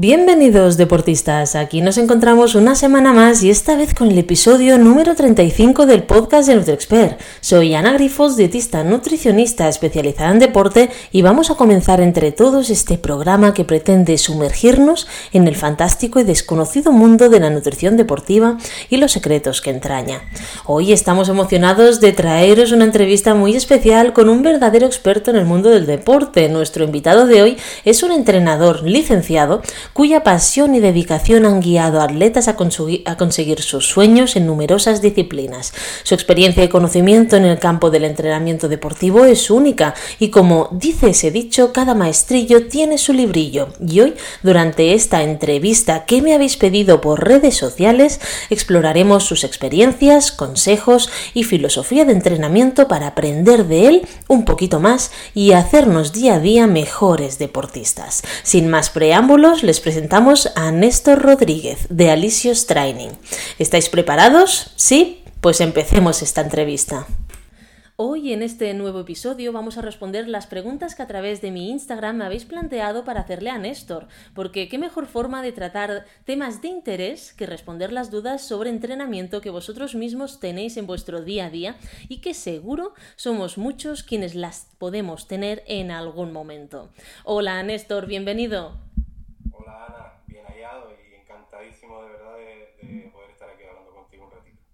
[0.00, 5.16] Bienvenidos deportistas, aquí nos encontramos una semana más y esta vez con el episodio número
[5.16, 7.20] 35 del podcast de NutriExpert.
[7.40, 12.96] Soy Ana Grifos, dietista nutricionista especializada en deporte y vamos a comenzar entre todos este
[12.96, 18.56] programa que pretende sumergirnos en el fantástico y desconocido mundo de la nutrición deportiva
[18.88, 20.22] y los secretos que entraña.
[20.64, 25.44] Hoy estamos emocionados de traeros una entrevista muy especial con un verdadero experto en el
[25.44, 26.48] mundo del deporte.
[26.48, 29.60] Nuestro invitado de hoy es un entrenador licenciado
[29.92, 35.72] cuya pasión y dedicación han guiado a atletas a, conseguir sus sueños en numerosas disciplinas.
[36.02, 41.10] Su experiencia y conocimiento en el campo del entrenamiento deportivo es única y como dice
[41.10, 43.68] ese dicho, cada maestrillo tiene su librillo.
[43.86, 48.20] Y hoy, durante esta entrevista que me habéis pedido por redes sociales,
[48.50, 55.10] exploraremos sus experiencias, consejos y filosofía de entrenamiento para aprender de él un poquito más
[55.34, 58.22] y hacernos día a día mejores deportistas.
[58.42, 63.10] Sin más preámbulos, les presentamos a Néstor Rodríguez de Alicios Training.
[63.58, 64.72] ¿Estáis preparados?
[64.76, 65.22] ¿Sí?
[65.40, 67.06] Pues empecemos esta entrevista.
[68.00, 71.68] Hoy en este nuevo episodio vamos a responder las preguntas que a través de mi
[71.68, 76.62] Instagram me habéis planteado para hacerle a Néstor, porque qué mejor forma de tratar temas
[76.62, 81.46] de interés que responder las dudas sobre entrenamiento que vosotros mismos tenéis en vuestro día
[81.46, 81.74] a día
[82.08, 86.90] y que seguro somos muchos quienes las podemos tener en algún momento.
[87.24, 88.87] Hola Néstor, bienvenido.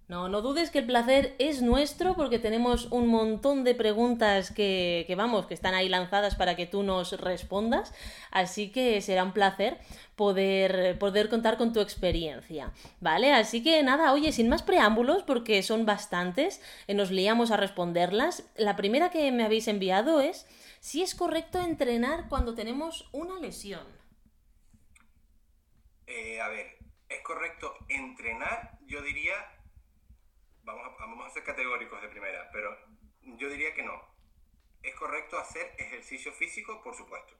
[0.06, 5.04] No, no dudes que el placer es nuestro porque tenemos un montón de preguntas que,
[5.06, 7.94] que, vamos, que están ahí lanzadas para que tú nos respondas.
[8.30, 9.78] Así que será un placer
[10.14, 12.70] poder, poder contar con tu experiencia.
[13.00, 13.32] ¿Vale?
[13.32, 18.44] Así que nada, oye, sin más preámbulos, porque son bastantes, eh, nos liamos a responderlas.
[18.56, 20.46] La primera que me habéis enviado es
[20.80, 23.86] si es correcto entrenar cuando tenemos una lesión.
[26.06, 26.76] Eh, a ver,
[27.08, 29.32] es correcto entrenar, yo diría
[30.64, 32.76] vamos a, vamos a ser categóricos de primera, pero
[33.22, 34.02] yo diría que no.
[34.82, 37.34] Es correcto hacer ejercicio físico, por supuesto.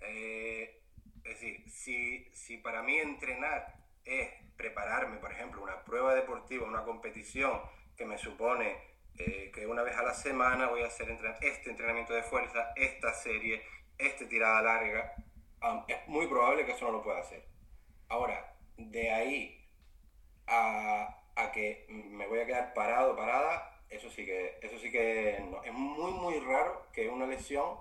[0.00, 0.82] Eh,
[1.24, 3.74] es decir, si, si para mí entrenar
[4.04, 7.60] es prepararme, por ejemplo, una prueba deportiva, una competición
[7.96, 8.76] que me supone
[9.18, 11.10] eh, que una vez a la semana voy a hacer
[11.40, 13.62] este entrenamiento de fuerza, esta serie,
[13.98, 15.14] esta tirada larga,
[15.88, 17.44] es muy probable que eso no lo pueda hacer.
[18.08, 19.68] Ahora, de ahí
[20.46, 25.42] a, a que me voy a quedar parado, parada, eso sí que, eso sí que
[25.50, 25.62] no.
[25.62, 27.76] Es muy, muy raro que una lesión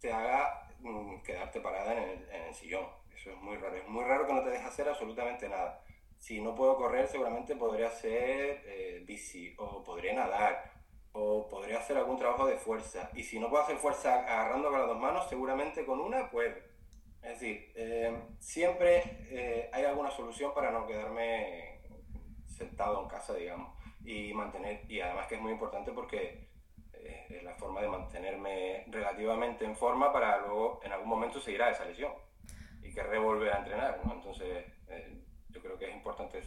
[0.00, 2.86] te haga mm, quedarte parada en el, sillón.
[3.14, 3.76] Eso es muy raro.
[3.76, 5.82] Es muy raro que no te dejes hacer absolutamente nada.
[6.18, 10.72] Si no puedo correr, seguramente podría hacer eh, bici, o podría nadar,
[11.12, 13.10] o podría hacer algún trabajo de fuerza.
[13.14, 16.64] Y si no puedo hacer fuerza agarrando con las dos manos, seguramente con una puede.
[17.22, 21.75] Es decir, eh, siempre eh, hay alguna solución para no quedarme
[22.56, 26.48] sentado en casa, digamos, y mantener, y además que es muy importante porque
[26.92, 31.62] eh, es la forma de mantenerme relativamente en forma para luego en algún momento seguir
[31.62, 32.12] a esa lesión
[32.82, 34.14] y que revolver a entrenar, ¿no?
[34.14, 36.42] Entonces, eh, yo creo que es importante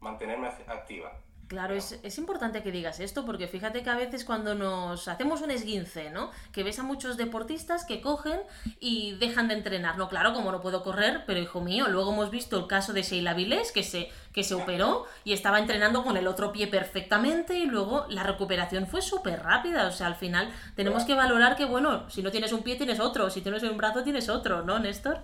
[0.00, 1.12] mantenerme activa.
[1.48, 5.40] Claro, es, es, importante que digas esto porque fíjate que a veces cuando nos hacemos
[5.40, 6.30] un esguince, ¿no?
[6.52, 8.38] Que ves a muchos deportistas que cogen
[8.80, 9.96] y dejan de entrenar.
[9.96, 13.02] No, claro, como no puedo correr, pero hijo mío, luego hemos visto el caso de
[13.02, 17.54] Sheila Vilés que se, que se operó y estaba entrenando con el otro pie perfectamente
[17.54, 19.88] y luego la recuperación fue súper rápida.
[19.88, 23.00] O sea, al final tenemos que valorar que, bueno, si no tienes un pie tienes
[23.00, 25.18] otro, si tienes un brazo tienes otro, ¿no, Néstor?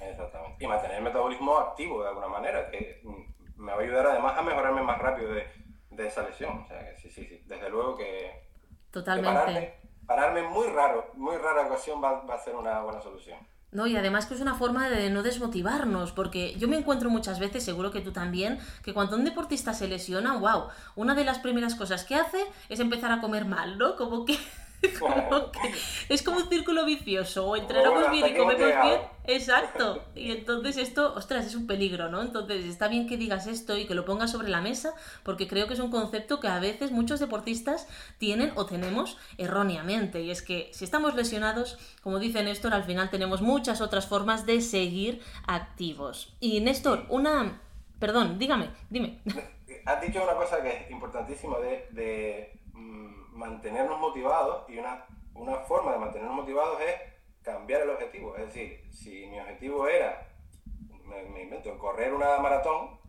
[0.00, 0.64] Exactamente.
[0.64, 3.02] Y mantener el metabolismo activo de alguna manera, que
[3.56, 5.46] me va a ayudar además a mejorarme más rápido de
[5.90, 6.62] de esa lesión.
[6.62, 7.42] O sea, sí, sí, sí.
[7.46, 8.48] Desde luego que.
[8.90, 9.78] Totalmente.
[10.06, 13.38] pararme, muy raro, muy rara ocasión va, va a ser una buena solución.
[13.72, 17.38] No, y además que es una forma de no desmotivarnos, porque yo me encuentro muchas
[17.38, 20.64] veces, seguro que tú también, que cuando un deportista se lesiona, wow,
[20.96, 23.94] una de las primeras cosas que hace es empezar a comer mal, ¿no?
[23.94, 24.36] Como que
[26.08, 27.46] es como un círculo vicioso.
[27.46, 29.00] O entrenamos bien y comemos bien.
[29.26, 30.04] Exacto.
[30.14, 32.20] Y entonces esto, ostras, es un peligro, ¿no?
[32.20, 34.92] Entonces está bien que digas esto y que lo pongas sobre la mesa,
[35.22, 37.88] porque creo que es un concepto que a veces muchos deportistas
[38.18, 40.20] tienen o tenemos erróneamente.
[40.20, 44.44] Y es que si estamos lesionados, como dice Néstor, al final tenemos muchas otras formas
[44.46, 46.34] de seguir activos.
[46.40, 47.60] Y Néstor, una...
[47.98, 49.20] Perdón, dígame, dime.
[49.86, 55.92] Has dicho una cosa que es importantísima de Mm, mantenernos motivados y una, una forma
[55.92, 56.94] de mantenernos motivados es
[57.42, 58.36] cambiar el objetivo.
[58.36, 60.28] Es decir, si mi objetivo era,
[61.04, 63.00] me, invento, correr una maratón,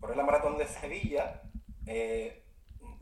[0.00, 1.42] correr la maratón de Sevilla,
[1.86, 2.44] eh,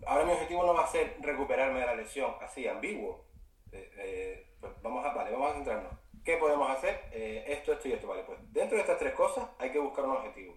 [0.06, 3.26] ahora mi objetivo no va a ser recuperarme de la lesión, así, ambiguo.
[3.72, 5.92] Eh, eh, pues vamos a, vale, vamos a centrarnos.
[6.24, 7.04] ¿qué podemos hacer?
[7.12, 8.24] Esto, esto y esto, vale.
[8.24, 10.56] Pues dentro de estas tres cosas hay que buscar un objetivo.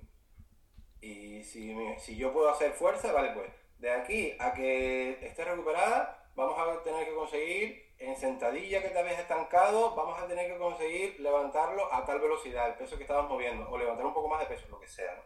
[0.99, 6.27] Y si, si yo puedo hacer fuerza, vale, pues de aquí a que esté recuperada,
[6.35, 10.57] vamos a tener que conseguir en sentadilla que te habías estancado, vamos a tener que
[10.57, 14.39] conseguir levantarlo a tal velocidad, el peso que estabas moviendo, o levantar un poco más
[14.39, 15.21] de peso, lo que sea.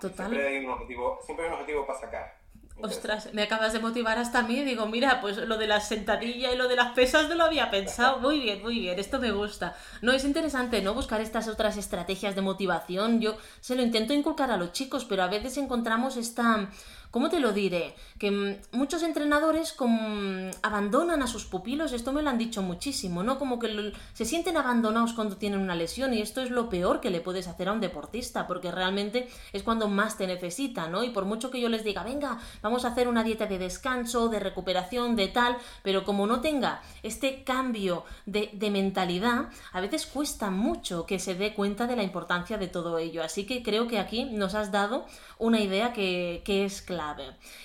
[0.00, 0.30] Total.
[0.30, 2.40] Siempre hay un objetivo, siempre hay un objetivo para sacar.
[2.82, 4.64] Ostras, me acabas de motivar hasta a mí.
[4.64, 7.70] Digo, mira, pues lo de la sentadilla y lo de las pesas no lo había
[7.70, 8.18] pensado.
[8.20, 9.76] Muy bien, muy bien, esto me gusta.
[10.00, 10.94] No, es interesante, ¿no?
[10.94, 13.20] Buscar estas otras estrategias de motivación.
[13.20, 16.70] Yo se lo intento inculcar a los chicos, pero a veces encontramos esta
[17.10, 17.96] ¿Cómo te lo diré?
[18.18, 23.24] Que mm, muchos entrenadores como, abandonan a sus pupilos, esto me lo han dicho muchísimo,
[23.24, 23.36] ¿no?
[23.36, 27.10] Como que se sienten abandonados cuando tienen una lesión y esto es lo peor que
[27.10, 31.02] le puedes hacer a un deportista, porque realmente es cuando más te necesita, ¿no?
[31.02, 34.28] Y por mucho que yo les diga, venga, vamos a hacer una dieta de descanso,
[34.28, 40.06] de recuperación, de tal, pero como no tenga este cambio de, de mentalidad, a veces
[40.06, 43.24] cuesta mucho que se dé cuenta de la importancia de todo ello.
[43.24, 45.06] Así que creo que aquí nos has dado
[45.38, 46.99] una idea que, que es clara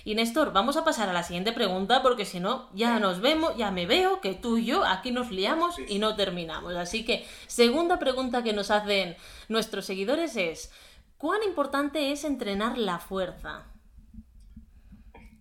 [0.03, 3.55] y Néstor, vamos a pasar a la siguiente pregunta porque si no, ya nos vemos,
[3.57, 6.75] ya me veo que tú y yo aquí nos liamos y no terminamos.
[6.75, 9.15] Así que, segunda pregunta que nos hacen
[9.49, 10.71] nuestros seguidores es,
[11.17, 13.65] ¿cuán importante es entrenar la fuerza?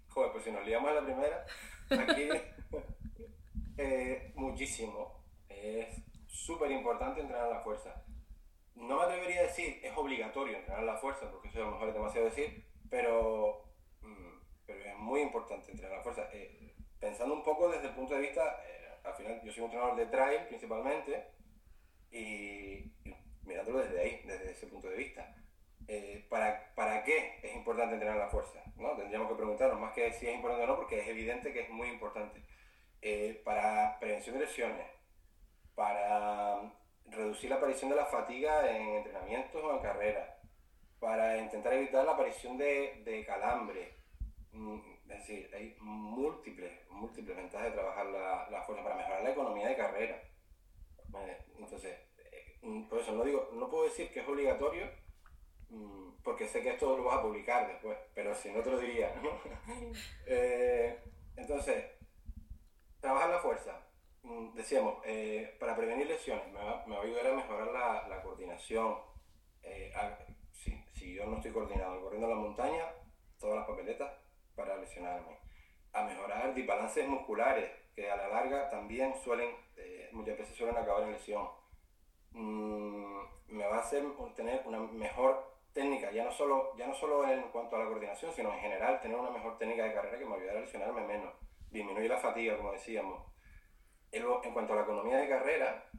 [0.08, 1.46] Joder, pues si nos liamos a la primera,
[1.90, 2.28] aquí
[3.78, 5.22] eh, muchísimo.
[5.48, 8.02] Es súper importante entrenar la fuerza.
[8.74, 11.88] No me atrevería a decir es obligatorio entrenar la fuerza, porque eso a lo mejor
[11.88, 13.63] es demasiado decir, pero
[14.66, 16.28] pero es muy importante entrenar la fuerza.
[16.32, 19.70] Eh, pensando un poco desde el punto de vista, eh, al final yo soy un
[19.70, 21.28] entrenador de trail principalmente,
[22.10, 22.92] y,
[23.42, 25.34] mirándolo desde ahí, desde ese punto de vista.
[25.86, 28.62] Eh, ¿para, ¿Para qué es importante entrenar la fuerza?
[28.76, 28.96] ¿no?
[28.96, 31.70] Tendríamos que preguntarnos más que si es importante o no, porque es evidente que es
[31.70, 32.42] muy importante.
[33.44, 34.86] para prevención de lesiones,
[35.74, 36.72] para
[37.06, 40.30] reducir la aparición de la fatiga en entrenamientos o en carreras,
[40.98, 43.93] para intentar evitar la aparición de, de calambre, Mm,
[45.24, 49.68] es decir, hay múltiples, múltiples ventajas de trabajar la, la fuerza para mejorar la economía
[49.68, 50.22] de carrera.
[51.58, 54.86] Entonces, eh, mm, por eso no digo, no puedo decir que es obligatorio,
[55.70, 58.78] mm, porque sé que esto lo vas a publicar después, pero si no te lo
[58.78, 59.14] diría.
[60.26, 61.02] Eh,
[61.36, 61.84] entonces,
[63.00, 63.80] trabajar la fuerza.
[64.54, 68.22] Decíamos, eh, para prevenir lesiones, me va, me va, a ayudar a mejorar la, la
[68.22, 68.98] coordinación.
[70.52, 72.84] si, si, yo no estoy coordinado corriendo en la montaña,
[73.38, 74.23] todas las papeletas
[74.54, 75.38] para lesionarme.
[75.92, 81.04] A mejorar desbalances musculares, que a la larga también suelen, eh, muchas veces suelen acabar
[81.04, 81.48] en lesión.
[82.32, 84.04] Mm, me va a hacer
[84.34, 88.32] tener una mejor técnica, ya no, solo, ya no solo en cuanto a la coordinación,
[88.32, 91.34] sino en general tener una mejor técnica de carrera que me ayudará a lesionarme menos,
[91.70, 93.22] disminuir la fatiga, como decíamos.
[94.12, 95.90] En cuanto a la economía de carrera,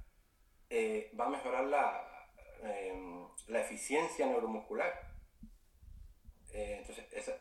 [0.70, 2.30] eh, va a mejorar la,
[2.64, 4.94] em, la eficiencia neuromuscular.
[6.54, 7.34] Eh, entonces, esa,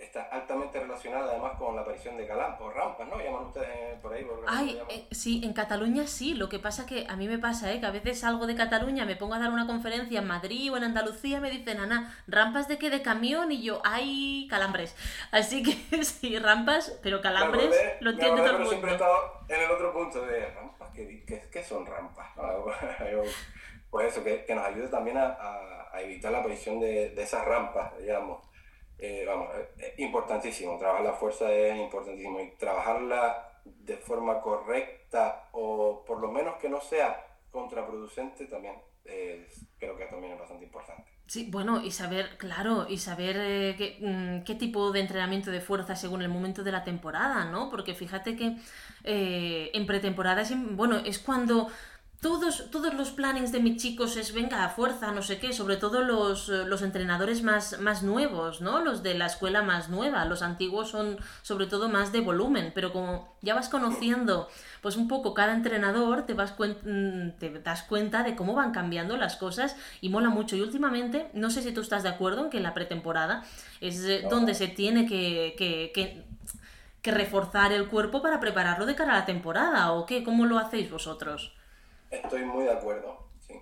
[0.00, 3.18] está altamente relacionada además con la aparición de o rampas, ¿no?
[3.18, 4.24] Llaman ustedes por ahí.
[4.24, 6.34] Por Ay, eh, sí, en Cataluña sí.
[6.34, 7.80] Lo que pasa que a mí me pasa, ¿eh?
[7.80, 10.76] Que a veces salgo de Cataluña, me pongo a dar una conferencia en Madrid o
[10.76, 12.88] en Andalucía, me dicen, Ana, ¿rampas de qué?
[12.88, 14.96] De camión y yo, hay calambres.
[15.32, 15.72] Así que
[16.04, 17.70] sí, rampas, pero calambres
[18.00, 18.70] lo entiende todo el mundo.
[18.70, 19.16] siempre he estado
[19.48, 22.28] en el otro punto de rampas, ¿qué, son rampas?
[23.90, 25.36] pues eso, que, que, nos ayude también a,
[25.92, 28.49] a, evitar la aparición de, de esas rampas, digamos
[29.00, 36.04] eh, vamos, es importantísimo, trabajar la fuerza es importantísimo y trabajarla de forma correcta o
[36.06, 38.74] por lo menos que no sea contraproducente también
[39.78, 41.10] creo que también es bastante importante.
[41.26, 45.60] Sí, bueno, y saber, claro, y saber eh, qué, mm, qué, tipo de entrenamiento de
[45.60, 47.70] fuerza según el momento de la temporada, ¿no?
[47.70, 48.56] Porque fíjate que
[49.04, 51.68] eh, en pretemporada es, bueno, es cuando
[52.20, 55.78] todos, todos los plannings de mis chicos es venga a fuerza, no sé qué, sobre
[55.78, 58.80] todo los, eh, los, entrenadores más, más nuevos, ¿no?
[58.84, 62.92] Los de la escuela más nueva, los antiguos son sobre todo más de volumen, pero
[62.92, 64.48] como ya vas conociendo
[64.82, 69.16] pues un poco cada entrenador, te, vas mm, te das cuenta de cómo van cambiando
[69.16, 70.56] las cosas y mola mucho.
[70.56, 73.44] Y últimamente, no sé si tú estás de acuerdo en que la pretemporada
[73.80, 76.24] es eh, donde se tiene que, que, que,
[77.00, 80.22] que reforzar el cuerpo para prepararlo de cara a la temporada, ¿o qué?
[80.22, 81.54] ¿Cómo lo hacéis vosotros?
[82.10, 83.60] Estoy muy de acuerdo, sí.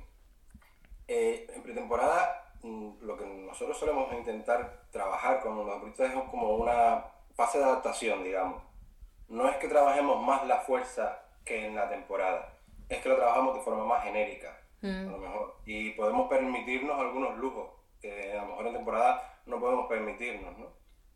[1.07, 6.57] Eh, en pretemporada, mm, lo que nosotros solemos intentar trabajar con los deportistas es como
[6.57, 8.63] una fase de adaptación, digamos.
[9.29, 12.55] No es que trabajemos más la fuerza que en la temporada,
[12.89, 15.09] es que lo trabajamos de forma más genérica, mm.
[15.09, 15.57] a lo mejor.
[15.67, 17.69] Y podemos permitirnos algunos lujos
[18.01, 20.73] que a lo mejor en temporada no podemos permitirnos, ¿no?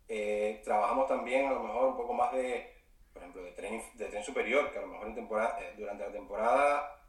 [0.08, 2.82] Eh, trabajamos también a lo mejor un poco más de,
[3.14, 6.04] por ejemplo, de tren, de tren superior, que a lo mejor en temporada, eh, durante
[6.04, 7.01] la temporada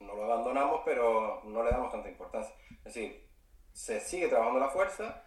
[0.00, 2.54] no lo abandonamos, pero no le damos tanta importancia.
[2.70, 3.28] Es decir,
[3.72, 5.24] se sigue trabajando la fuerza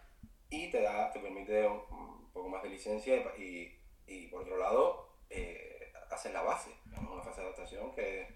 [0.50, 5.08] y te, da, te permite un, poco más de licencia y, y por otro lado,
[5.28, 8.28] eh, haces la base, una fase de adaptación que es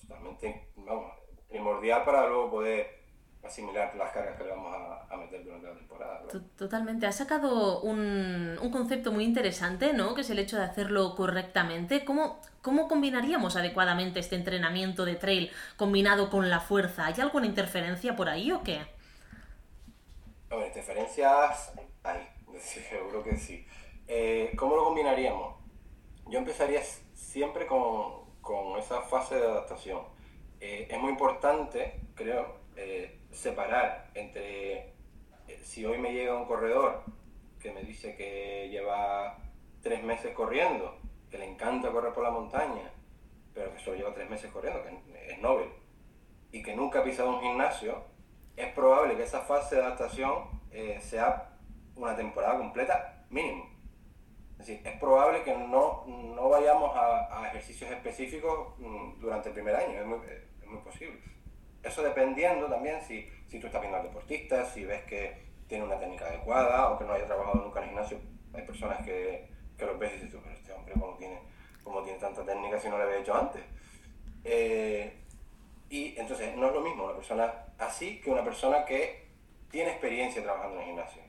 [0.00, 1.12] totalmente, vamos,
[1.48, 2.99] primordial para luego poder
[3.42, 6.22] asimilar las cargas que le vamos a, meter durante la temporada.
[6.56, 7.06] Totalmente.
[7.06, 10.14] Has sacado un, un, concepto muy interesante, ¿no?
[10.14, 12.04] Que es el hecho de hacerlo correctamente.
[12.04, 17.06] ¿Cómo, ¿Cómo combinaríamos adecuadamente este entrenamiento de trail combinado con la fuerza?
[17.06, 18.80] ¿Hay alguna interferencia por ahí o qué?
[20.48, 22.28] Bueno, interferencias hay,
[22.58, 23.66] seguro que sí.
[24.06, 25.56] Eh, ¿Cómo lo combinaríamos?
[26.26, 26.82] Yo empezaría
[27.14, 30.02] siempre con, con esa fase de adaptación.
[30.60, 34.78] Eh, es muy importante, creo, eh, separar entre
[35.48, 37.02] eh, si hoy me llega un corredor
[37.60, 39.38] que me dice que lleva
[39.82, 40.98] tres meses corriendo,
[41.30, 42.90] que le encanta correr por la montaña,
[43.54, 45.68] pero que solo lleva tres meses corriendo, que es Nobel,
[46.52, 48.04] y que nunca ha pisado un gimnasio,
[48.56, 51.58] es probable que esa fase de adaptación eh, sea
[51.96, 53.68] una temporada completa mínimo.
[54.52, 59.74] Es decir, es probable que no, no vayamos a, ejercicios específicos mm, durante el primer
[59.74, 60.18] año, es muy,
[60.60, 61.20] es muy posible.
[61.82, 65.98] Eso dependiendo también si, si tú estás viendo al deportista, si ves que tiene una
[65.98, 68.18] técnica adecuada o que no haya trabajado nunca en el gimnasio.
[68.52, 71.38] Hay personas que, que lo ves y dices, pero este hombre cómo tiene,
[71.82, 73.62] cómo tiene tanta técnica si no lo había hecho antes.
[74.44, 75.16] Eh,
[75.88, 79.28] y entonces no es lo mismo una persona así que una persona que
[79.70, 81.22] tiene experiencia trabajando en el gimnasio.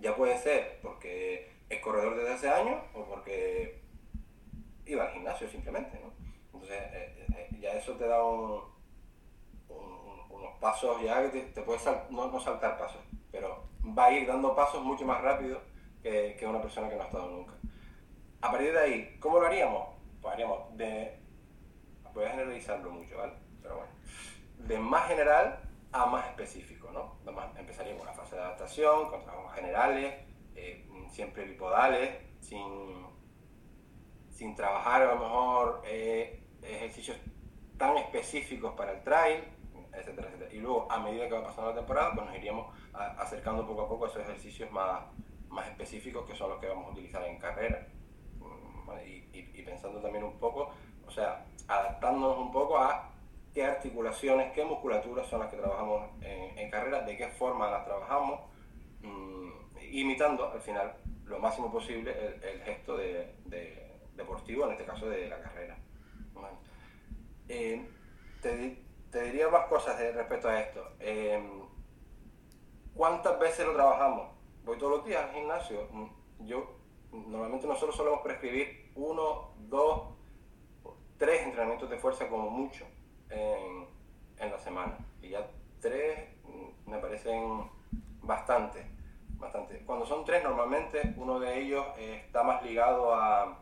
[0.00, 3.80] Ya puede ser porque es corredor desde hace años o porque
[4.86, 6.12] iba al gimnasio simplemente, ¿no?
[6.46, 8.77] Entonces eh, eh, ya eso te da un,
[10.38, 14.82] unos pasos ya que te, puedes no, saltar pasos, pero va a ir dando pasos
[14.82, 15.60] mucho más rápido
[16.02, 17.54] que, que, una persona que no ha estado nunca.
[18.40, 19.88] A partir de ahí, ¿cómo lo haríamos?
[20.20, 21.18] Pues haríamos de...
[22.14, 23.32] Voy a generalizarlo mucho, ¿vale?
[23.62, 23.92] Pero bueno.
[24.58, 25.60] De más general
[25.92, 27.18] a más específico, ¿no?
[27.58, 30.14] empezaríamos una fase de adaptación, con trabajos generales,
[30.54, 33.06] eh, siempre bipodales, sin,
[34.30, 37.16] sin trabajar a lo mejor eh, ejercicios
[37.76, 39.44] tan específicos para el trail,
[39.92, 40.52] etcétera, etcétera.
[40.52, 43.88] Y luego, a medida que va pasando la temporada, pues nos iríamos acercando poco a
[43.88, 45.02] poco a esos ejercicios más,
[45.48, 47.86] más específicos que son los que vamos a utilizar en carrera.
[48.40, 50.70] Mm, y, y, pensando también un poco,
[51.06, 53.10] o sea, adaptándonos un poco a
[53.54, 57.84] qué articulaciones, qué musculaturas son las que trabajamos en, en carrera, de qué forma las
[57.84, 58.40] trabajamos,
[59.02, 59.48] mm,
[59.90, 60.94] imitando al final
[61.28, 63.34] lo máximo posible el, gesto de,
[64.16, 65.76] deportivo, en este caso de la carrera.
[67.48, 67.88] Eh,
[68.42, 70.82] te, te, diría más cosas respecto a esto.
[71.00, 71.62] Em,
[72.94, 74.28] ¿Cuántas veces lo trabajamos?
[74.64, 75.88] Voy todos los días al gimnasio.
[75.92, 76.78] Mm, yo,
[77.12, 80.14] normalmente nosotros solemos prescribir uno, dos,
[81.16, 82.86] tres entrenamientos de fuerza como mucho
[83.30, 83.86] en,
[84.50, 84.98] la semana.
[85.22, 85.48] Y ya
[85.80, 87.70] tres mm, me parecen
[88.22, 88.84] bastante,
[89.30, 89.84] bastante.
[89.84, 93.58] Cuando son tres, normalmente uno de ellos está más ligado a,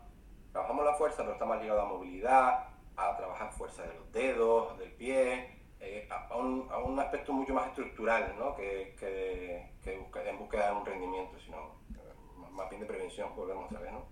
[0.52, 4.78] trabajamos la fuerza, pero está más ligado a movilidad, a trabajar fuerza de los dedos,
[4.78, 8.56] del pie, eh, a, un, a, un, aspecto mucho más estructural, ¿no?
[8.56, 13.70] que, que, que en búsqueda de un rendimiento, sino eh, más bien de prevención, volvemos
[13.72, 14.06] a ver, ¿no?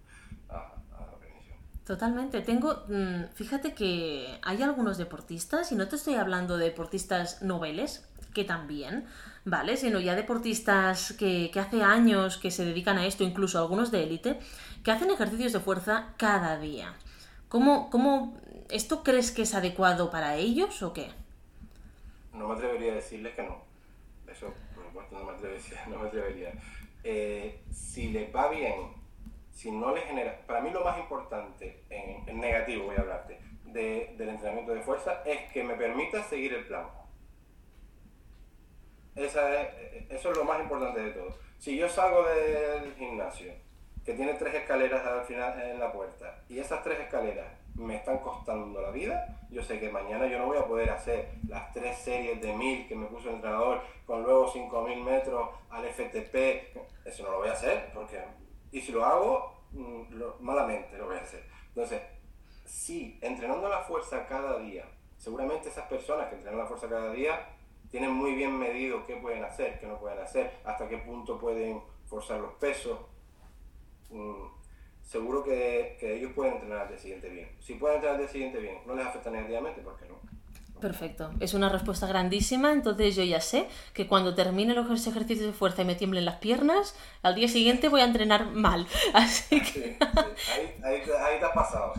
[0.51, 1.57] A, la prevención.
[1.85, 2.43] Totalmente.
[2.43, 8.07] Tengo, mm, fíjate que hay algunos deportistas, y no te estoy hablando de deportistas noveles,
[8.35, 9.07] que también,
[9.45, 9.77] ¿vale?
[9.79, 14.03] Sino ya deportistas que, que hace años que se dedican a esto, incluso algunos de
[14.03, 14.39] élite,
[14.83, 16.95] que hacen ejercicios de fuerza cada día.
[17.49, 18.37] ¿Cómo, cómo
[18.71, 21.09] ¿Esto crees que es adecuado para ellos o qué?
[22.33, 23.63] No me atrevería a decirles que no.
[24.31, 25.85] Eso, por supuesto, no me atrevería.
[25.89, 26.53] No me atrevería.
[27.05, 28.93] Eh, si les va bien,
[29.53, 30.41] si no les genera...
[30.47, 35.53] Para mí lo más importante, en, negativo voy a hablarte, del entrenamiento de fuerza, es
[35.53, 36.87] que me permita seguir el plan.
[39.15, 41.39] Esa es, eso es lo más importante de todo.
[41.59, 43.53] Si yo salgo del gimnasio,
[44.05, 48.19] que tiene tres escaleras al final en la puerta, y esas tres escaleras me están
[48.19, 49.41] costando la vida.
[49.51, 52.87] Yo sé que mañana yo no voy a poder hacer las tres series de mil
[52.87, 56.77] que me puso el entrenador con luego 5000 metros al FTP.
[57.05, 58.23] Eso no lo voy a hacer porque,
[58.71, 60.05] y si lo hago, mm,
[60.41, 61.45] malamente lo voy a hacer.
[61.69, 62.01] Entonces,
[62.65, 64.85] si entrenando la fuerza cada día,
[65.19, 67.49] seguramente esas personas que entrenan la fuerza cada día
[67.91, 71.83] tienen muy bien medido qué pueden hacer, qué no pueden hacer, hasta qué punto pueden
[72.07, 72.99] forzar los pesos.
[74.11, 74.47] Mm,
[75.03, 77.49] seguro que, ellos pueden entrenar al día siguiente bien.
[77.61, 80.21] Si pueden entrenar al día siguiente bien, no les afecta negativamente, ¿por qué no?
[80.85, 81.31] Perfecto.
[81.41, 85.81] Es una respuesta grandísima, entonces yo ya sé que cuando termine los ejercicios de fuerza
[85.81, 88.87] y me tiemblen las piernas, al día siguiente voy a entrenar mal.
[89.15, 89.97] Así que...
[89.99, 91.95] Ahí, ahí, ahí, te has pasado.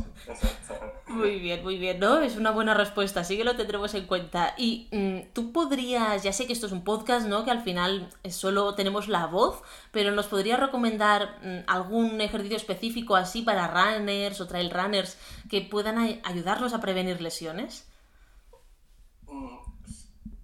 [1.08, 2.22] Muy bien, muy bien, ¿no?
[2.22, 4.54] Es una buena respuesta, así que lo tendremos en cuenta.
[4.56, 7.44] Y mm, tú podrías, ya sé que esto es un podcast, ¿no?
[7.44, 13.16] Que al final solo tenemos la voz, pero ¿nos podrías recomendar mm, algún ejercicio específico
[13.16, 15.18] así para runners o trail runners
[15.50, 17.88] que puedan ayudarnos a prevenir lesiones?
[19.36, 19.60] Mm,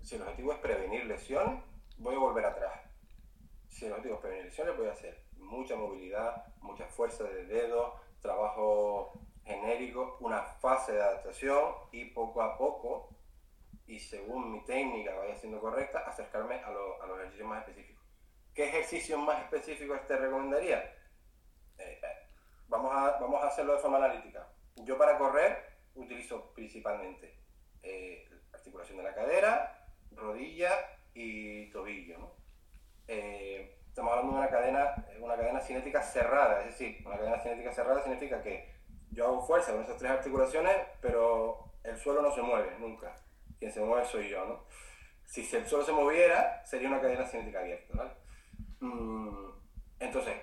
[0.03, 1.63] si el objetivo es prevenir lesiones,
[1.97, 2.81] voy a volver atrás.
[3.69, 7.93] Si el objetivo es prevenir lesiones, voy a hacer mucha movilidad, mucha fuerza de dedos,
[8.19, 9.13] trabajo
[9.45, 13.15] genérico, una fase de adaptación y poco a poco,
[13.87, 18.05] y según mi técnica vaya siendo correcta, acercarme a, a los ejercicios más específicos.
[18.53, 20.79] ¿Qué ejercicios más específicos te recomendaría?
[21.77, 22.27] Eh, eh,
[22.67, 24.49] vamos, a, vamos a hacerlo de forma analítica.
[24.75, 27.37] Yo para correr utilizo principalmente
[27.83, 30.71] eh, articulación de la cadera, rodilla
[31.13, 32.17] y tobillo.
[32.17, 32.41] ¿no?
[33.07, 38.01] estamos hablando de una cadena, una cadena cinética cerrada, es decir, una cadena cinética cerrada
[38.01, 38.73] significa que
[39.11, 43.15] yo hago fuerza con esas tres articulaciones, pero el suelo no se mueve nunca.
[43.59, 44.63] Quien se mueve soy yo, ¿no?
[45.25, 48.11] Si el suelo se moviera, sería una cadena cinética abierta, ¿vale?
[48.79, 49.51] Mm,
[49.99, 50.35] entonces,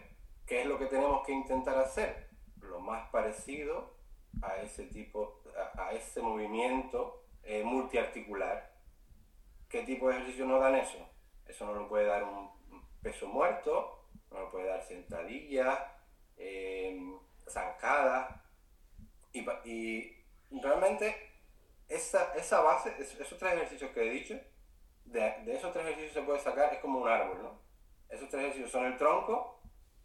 [0.46, 2.28] ¿qué es lo que tenemos que intentar hacer?
[2.60, 3.94] Lo más parecido
[4.42, 5.42] a ese tipo,
[5.74, 8.70] a, ese movimiento eh, multiarticular.
[9.70, 10.98] ¿Qué tipo de ejercicio nos dan eso?
[11.46, 12.50] Eso no lo puede dar un
[13.02, 15.78] peso muerto, no lo puede dar sentadillas,
[16.36, 17.00] eh,
[17.48, 18.34] zancadas,
[19.32, 20.14] y,
[20.50, 21.14] realmente
[21.88, 24.34] esa, esa base, esos tres ejercicios que he dicho,
[25.06, 27.58] de, de, esos tres ejercicios se puede sacar, es como un árbol, ¿no?
[28.10, 29.58] Esos tres ejercicios son el tronco,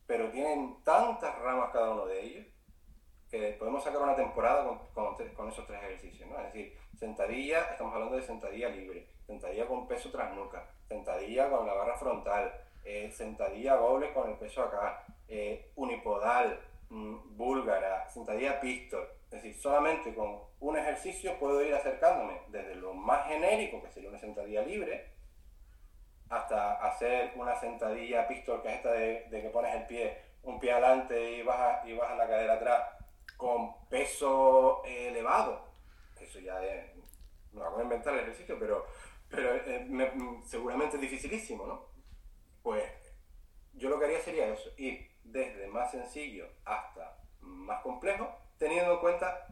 [0.07, 2.47] pero tienen tantas ramas cada uno de ellos
[3.29, 6.38] que podemos sacar una temporada con, con, esos tres ejercicios, ¿no?
[6.38, 11.67] Es decir, sentadilla, estamos hablando de sentadilla libre, sentadilla con peso tras nuca, sentadilla con
[11.67, 12.53] la barra frontal,
[12.86, 19.53] eh, sentadilla doble con el peso acá, eh, unipodal, mm, búlgara, sentadilla pistol, es decir,
[19.62, 24.62] solamente con un ejercicio puedo ir acercándome desde lo más genérico, que sería una sentadilla
[24.62, 25.12] libre,
[26.29, 30.72] hasta hacer una sentadilla pistol, que es esta de, que pones el pie, un pie
[30.72, 32.81] adelante y bajas y bajas la cadera atrás,
[33.35, 35.74] con peso elevado.
[36.24, 36.93] Eso ya es,
[37.53, 38.85] no voy a inventar el ejercicio, pero,
[39.29, 39.87] pero eh,
[40.46, 41.85] seguramente es dificilísimo, ¿no?
[42.61, 42.83] Pues
[43.74, 49.00] yo lo que haría sería eso, ir desde más sencillo hasta más complejo, teniendo en
[49.00, 49.48] cuenta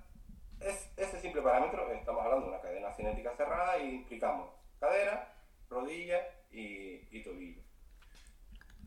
[0.60, 5.34] es, ese simple parámetro, estamos hablando de una cadena cinética cerrada y implicamos cadera,
[5.70, 6.20] rodilla
[6.52, 7.62] y, tobillo.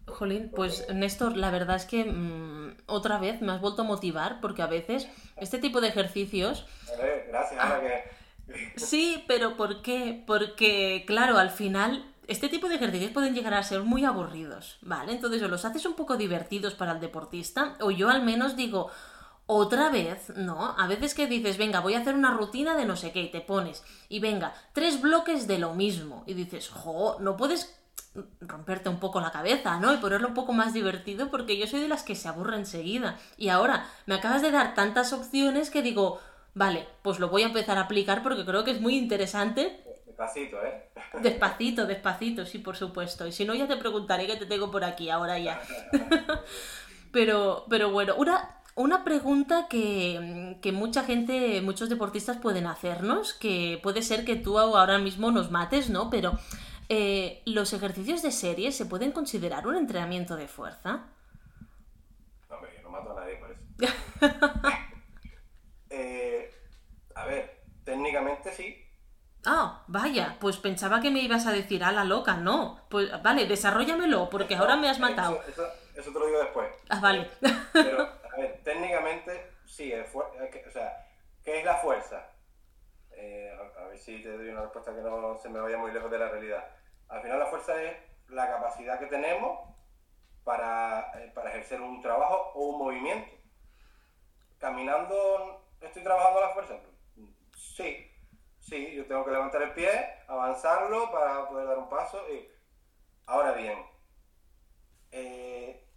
[0.07, 4.41] Jolín, pues Néstor, la verdad es que mm, otra vez me has vuelto a motivar
[4.41, 6.67] porque a veces este tipo de ejercicios...
[7.29, 8.14] gracias, Ana, que...
[8.77, 10.23] Sí, pero ¿por qué?
[10.27, 15.13] Porque, claro, al final este tipo de ejercicios pueden llegar a ser muy aburridos, ¿vale?
[15.13, 18.91] Entonces o los haces un poco divertidos para el deportista, o yo al menos digo,
[19.47, 20.75] otra vez, ¿no?
[20.79, 23.31] A veces que dices, venga, voy a hacer una rutina de no sé qué, y
[23.31, 27.75] te pones, y venga, tres bloques de lo mismo, y dices, jo, no puedes
[28.41, 29.93] romperte un poco la cabeza, ¿no?
[29.93, 33.19] Y ponerlo un poco más divertido porque yo soy de las que se aburre enseguida.
[33.37, 36.21] Y ahora me acabas de dar tantas opciones que digo,
[36.55, 39.83] vale, pues lo voy a empezar a aplicar porque creo que es muy interesante.
[40.07, 40.91] Despacito, ¿eh?
[41.21, 43.27] Despacito, despacito, sí, por supuesto.
[43.27, 45.61] Y si no, ya te preguntaré qué te tengo por aquí, ahora ya.
[47.13, 54.03] pero, pero bueno, una, una pregunta que, mucha gente, muchos deportistas pueden hacernos, que puede
[54.03, 56.11] ser que tú ahora mismo nos mates, ¿no?
[56.11, 56.39] Pero
[56.89, 61.07] eh, ¿los ejercicios de serie se pueden considerar un entrenamiento de fuerza?
[62.49, 63.61] Hombre, yo no mato a nadie por eso.
[67.25, 68.81] A ver, técnicamente sí.
[69.47, 72.87] Ah, vaya, pues pensaba que me ibas a decir a la loca, no.
[72.91, 75.43] Pues vale, desarrollamelo, porque ahora me has matado.
[75.49, 76.71] Eso, eso, te lo digo después.
[76.91, 77.31] Ah, vale.
[77.73, 81.07] Pero a ver, técnicamente sí, o sea,
[81.43, 82.31] ¿qué es la fuerza?
[83.13, 86.11] Eh, a, ver si te doy una respuesta que no se me vaya muy lejos
[86.11, 86.65] de la realidad.
[87.09, 87.97] Al final la fuerza es
[88.29, 89.61] la capacidad que tenemos
[90.43, 93.31] para, eh, para ejercer un trabajo o un movimiento.
[94.59, 96.75] Caminando, ¿estoy trabajando la fuerza?
[97.73, 98.11] Sí,
[98.61, 99.91] sí, yo tengo que levantar el pie,
[100.29, 102.23] avanzarlo para poder dar un paso.
[102.33, 102.49] Y...
[103.27, 103.79] Ahora bien,
[105.11, 105.89] eh,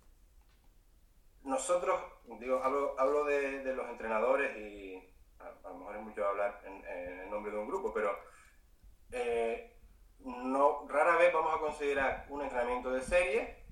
[1.44, 2.00] nosotros
[2.40, 7.52] digo, hablo, de, los entrenadores y a, lo mejor es mucho hablar en, en, nombre
[7.52, 8.18] de un grupo, pero
[9.12, 9.78] eh,
[10.20, 13.66] no, rara vez vamos a considerar un entrenamiento de serie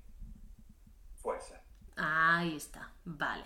[1.16, 1.62] fuerza.
[1.96, 3.44] Ahí está, vale.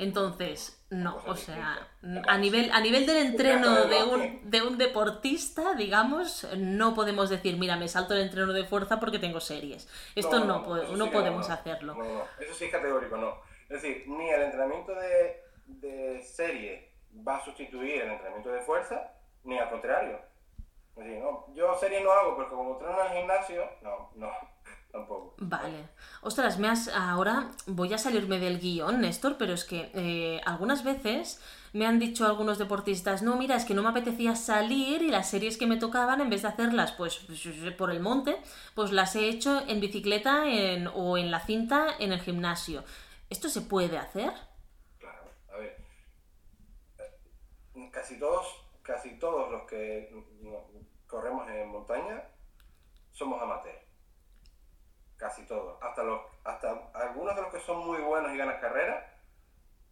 [0.00, 1.86] Entonces, no, o sea,
[2.26, 7.58] a nivel, a nivel del entreno de un, de un deportista, digamos, no podemos decir,
[7.58, 9.86] mira, me salto el entreno de fuerza porque tengo series.
[10.14, 10.64] Esto no,
[10.96, 11.94] no, podemos hacerlo.
[11.94, 13.42] No, eso sí es categórico, no.
[13.68, 19.12] Es decir, ni el entrenamiento de, de serie va a sustituir el entrenamiento de fuerza,
[19.44, 20.18] ni al contrario.
[20.96, 24.32] Es decir, no, yo serie no hago porque como entreno en el gimnasio, no, no,
[24.90, 25.34] tampoco.
[25.38, 25.88] Vale.
[26.22, 30.84] Ostras, me has, ahora voy a salirme del guion, Néstor, pero es que eh, algunas
[30.84, 31.40] veces
[31.72, 35.30] me han dicho algunos deportistas, no, mira, es que no me apetecía salir y las
[35.30, 37.40] series que me tocaban, en vez de hacerlas pues, pues
[37.78, 38.36] por el monte,
[38.74, 40.44] pues las he hecho en bicicleta
[40.94, 42.84] o en la cinta en el gimnasio.
[43.28, 44.32] ¿Esto se puede hacer?
[44.98, 45.76] Claro, a ver.
[46.98, 48.46] Eh, casi todos,
[48.82, 50.12] casi todos los que
[51.06, 52.24] corremos en montaña
[53.12, 53.89] somos amateurs
[55.20, 55.80] casi todos.
[55.82, 59.04] Hasta, los, hasta algunos de los que son muy buenos y ganan carreras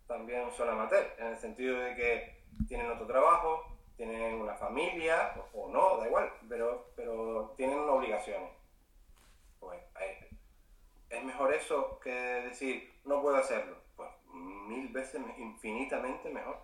[0.08, 5.68] también son amateurs, en el sentido de que tienen otro trabajo, tienen una familia, o,
[5.68, 8.50] no, da igual, pero, pero tienen obligaciones.
[9.60, 9.78] Pues
[11.10, 13.76] es mejor eso que decir, no puedo hacerlo.
[13.96, 16.58] Pues mil veces, infinitamente mejor.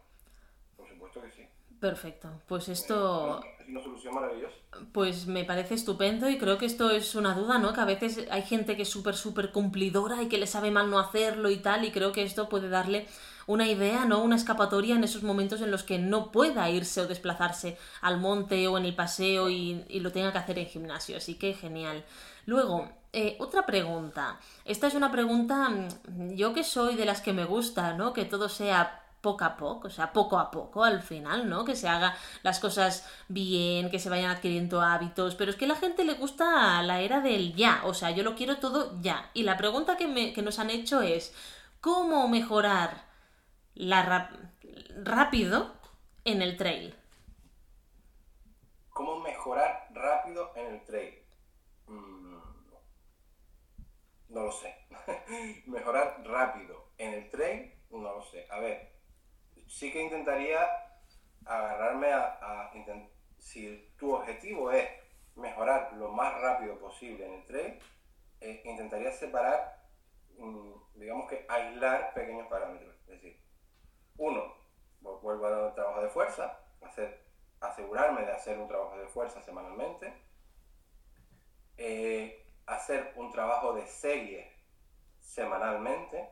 [0.77, 1.49] Por supuesto que sí.
[1.85, 3.43] Perfecto, pues esto...
[3.61, 4.55] Es una solución maravillosa.
[4.93, 7.75] Pues me parece estupendo y creo que esto es una duda, ¿no?
[7.75, 10.89] Que a veces hay gente que es súper, súper cumplidora y que le sabe mal
[10.89, 13.07] no hacerlo y tal, y creo que esto puede darle
[13.47, 14.23] una idea, ¿no?
[14.23, 18.67] Una escapatoria en esos momentos en los que no pueda irse o desplazarse al monte
[18.67, 21.19] o en el paseo y, lo tenga que hacer en gimnasio.
[21.19, 22.03] Así que genial.
[22.47, 24.41] Luego, eh, otra pregunta.
[24.65, 28.15] Esta es una pregunta, mm, yo que soy de las que me gusta, ¿no?
[28.15, 31.65] Que todo sea poco a poco, o sea, poco a poco al final, ¿no?
[31.65, 35.69] Que se haga las cosas bien, que se vayan adquiriendo hábitos, pero es que a
[35.69, 39.31] la gente le gusta la era del ya, o sea, yo lo quiero todo ya.
[39.33, 41.35] Y la pregunta que, me, que nos han hecho es,
[41.81, 43.07] ¿cómo mejorar
[43.75, 44.31] la
[45.03, 45.73] rápido
[46.25, 46.95] en el trail?
[48.91, 51.15] ¿Cómo mejorar rápido en el trail?
[51.87, 52.37] Mm,
[54.29, 54.77] no lo sé.
[55.67, 58.47] mejorar rápido en el trail, no lo sé.
[58.51, 58.94] A ver,
[59.75, 60.61] sí que intentaría
[61.45, 62.71] agarrarme a,
[63.39, 64.89] si tu objetivo es
[65.35, 67.79] mejorar lo más rápido posible en el trail,
[68.41, 69.85] eh, intentaría separar,
[70.39, 72.95] mm, digamos que aislar pequeños parámetros.
[73.01, 73.37] Es decir,
[74.17, 74.55] uno,
[75.01, 77.25] vuelvo a dar trabajo de fuerza, hacer,
[77.61, 80.15] asegurarme de hacer un trabajo de fuerza semanalmente,
[81.77, 84.53] eh, hacer un trabajo de serie
[85.19, 86.31] semanalmente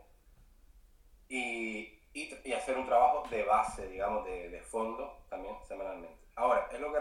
[1.28, 6.18] y y, hacer un trabajo de base, digamos, de, de, fondo también semanalmente.
[6.34, 7.00] Ahora, ¿es lo que,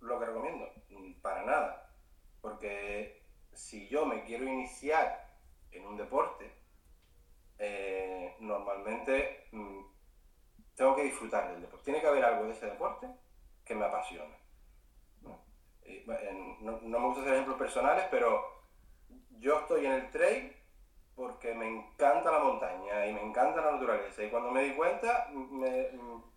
[0.00, 0.70] lo que recomiendo?
[0.90, 1.90] Mm, para nada,
[2.40, 5.30] porque si yo me quiero iniciar
[5.70, 6.50] en un deporte,
[7.58, 9.80] eh, normalmente mm,
[10.74, 11.84] tengo que disfrutar del deporte.
[11.84, 13.08] Tiene que haber algo de ese deporte
[13.64, 14.36] que me apasiona.
[15.22, 15.38] ¿no?
[16.60, 18.64] no, me gusta hacer ejemplos personales, pero
[19.38, 20.56] yo estoy en el trail
[21.22, 24.24] porque me encanta la montaña y me encanta la naturaleza.
[24.24, 25.88] Y cuando me di cuenta, me,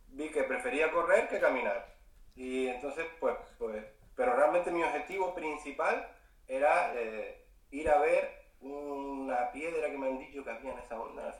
[0.09, 1.97] vi que prefería correr que caminar.
[2.35, 3.83] Y entonces, pues, pues,
[4.15, 6.07] pero realmente mi objetivo principal
[6.47, 10.99] era eh, ir a ver una piedra que me han dicho que había en esa
[10.99, 11.35] onda.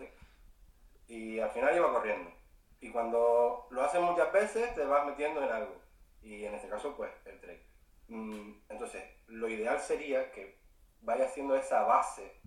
[1.08, 2.31] Y al final iba corriendo.
[2.79, 5.75] Y cuando lo haces muchas veces, te vas metiendo en algo.
[6.23, 7.62] Y en este caso, pues, el trek.
[8.08, 10.58] Mm, entonces, lo ideal sería que
[11.01, 12.41] vaya haciendo esa base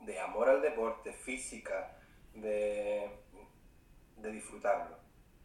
[0.00, 1.96] de amor al deporte, física,
[2.34, 3.08] de,
[4.16, 4.96] de disfrutarlo.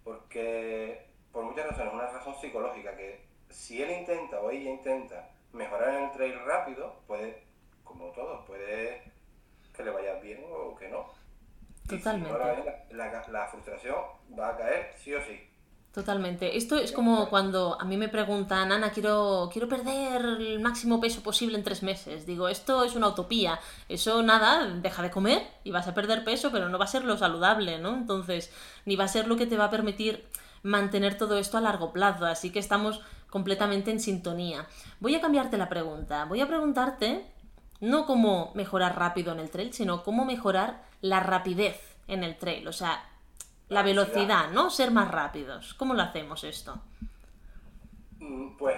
[0.03, 5.95] Porque por muchas razones, una razón psicológica, que si él intenta o ella intenta mejorar
[5.95, 7.43] en el trail rápido, puede,
[7.83, 9.03] como todos, puede
[9.75, 11.13] que le vaya bien o que no.
[11.87, 12.37] Totalmente.
[12.91, 13.95] la frustración
[14.37, 15.48] va a caer sí o sí.
[15.93, 16.55] Totalmente.
[16.55, 21.21] Esto es como cuando a mí me preguntan, Ana, quiero, quiero perder el máximo peso
[21.21, 22.27] posible en tres meses.
[22.27, 23.59] Digo, esto es una utopía.
[23.87, 27.05] Eso nada, deja de comer y vas a perder peso, pero no va a ser
[27.05, 27.95] lo saludable, ¿no?
[27.95, 28.51] Entonces,
[28.85, 30.27] ni va a ser lo que te va a permitir
[30.61, 32.27] mantener todo esto a largo plazo.
[32.27, 34.67] Así que estamos completamente en sintonía.
[34.99, 36.25] Voy a cambiarte la pregunta.
[36.25, 37.25] Voy a preguntarte
[37.79, 42.67] no cómo mejorar rápido en el trail, sino cómo mejorar la rapidez en el trail.
[42.67, 43.08] O sea,
[43.69, 44.69] la velocidad, ¿no?
[44.69, 45.73] Ser más rápidos.
[45.75, 46.81] ¿Cómo lo hacemos esto?
[48.19, 48.75] Mm, pues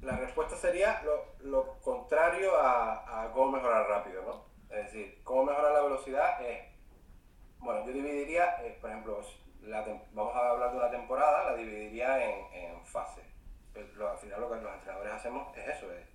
[0.00, 1.02] la respuesta sería
[1.42, 4.44] lo, contrario a, cómo mejorar rápido, ¿no?
[4.74, 6.64] Es decir, cómo mejorar la velocidad es,
[7.58, 9.20] bueno, yo dividiría, eh, por ejemplo,
[10.12, 13.24] vamos a hablar de una temporada, la dividiría en, fases.
[13.74, 16.06] al final lo que los entrenadores hacemos es eso, es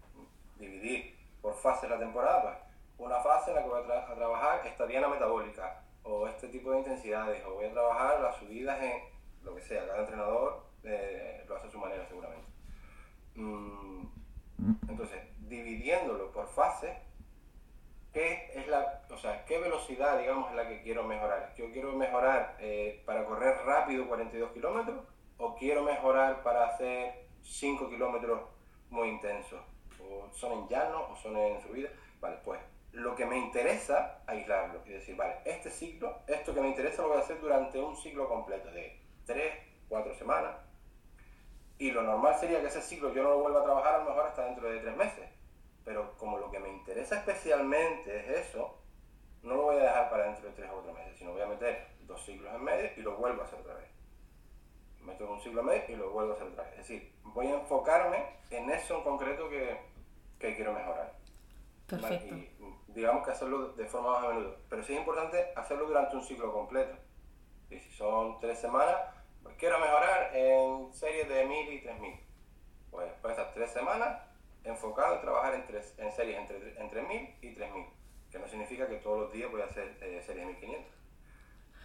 [0.57, 2.41] dividir por fases la temporada,
[2.95, 6.71] pues una fase en la que voy a, trabajar esta diana metabólica, o este tipo
[6.71, 9.03] de intensidades, o voy a trabajar las subidas en
[9.43, 12.47] lo que sea, cada entrenador eh, lo hace a su manera seguramente.
[13.35, 14.05] Mm,
[14.89, 16.97] entonces, dividiéndolo por fases,
[18.11, 21.53] ¿qué es la, o sea, qué velocidad, digamos, es la que quiero mejorar?
[21.55, 25.05] Yo quiero mejorar eh, para correr rápido 42 kilómetros
[25.37, 28.41] o quiero mejorar para hacer 5 kilómetros
[28.89, 29.61] muy intensos.
[30.01, 31.89] O son en llano o son en subida.
[32.19, 32.59] Vale, pues
[32.91, 37.09] lo que me interesa, aislarlo y decir, vale, este ciclo, esto que me interesa lo
[37.09, 39.53] voy a hacer durante un ciclo completo de 3,
[39.87, 40.55] 4 semanas.
[41.77, 44.05] Y lo normal sería que ese ciclo yo no lo vuelva a trabajar a lo
[44.05, 45.29] mejor hasta dentro de 3 meses.
[45.85, 48.79] Pero como lo que me interesa especialmente es eso,
[49.43, 51.47] no lo voy a dejar para dentro de 3 o 4 meses, sino voy a
[51.47, 53.87] meter dos ciclos en medio y lo vuelvo a hacer otra vez.
[55.01, 56.73] Meto un ciclo en medio y lo vuelvo a hacer otra vez.
[56.73, 59.79] Es decir, voy a enfocarme en eso en concreto que,
[60.39, 61.18] que quiero mejorar.
[61.89, 62.35] Perfecto
[62.93, 64.55] digamos que hacerlo de forma más a menudo.
[64.69, 66.97] Pero sí es importante hacerlo durante un ciclo completo.
[67.69, 68.95] Y si son tres semanas,
[69.43, 72.19] pues quiero mejorar en series de 1000 y 3000.
[72.91, 74.21] Pues, pues esas tres semanas
[74.63, 77.85] enfocado en trabajar en, tres, en series entre, entre 1000 y 3000.
[78.31, 80.93] Que no significa que todos los días voy a hacer eh, series de 1500.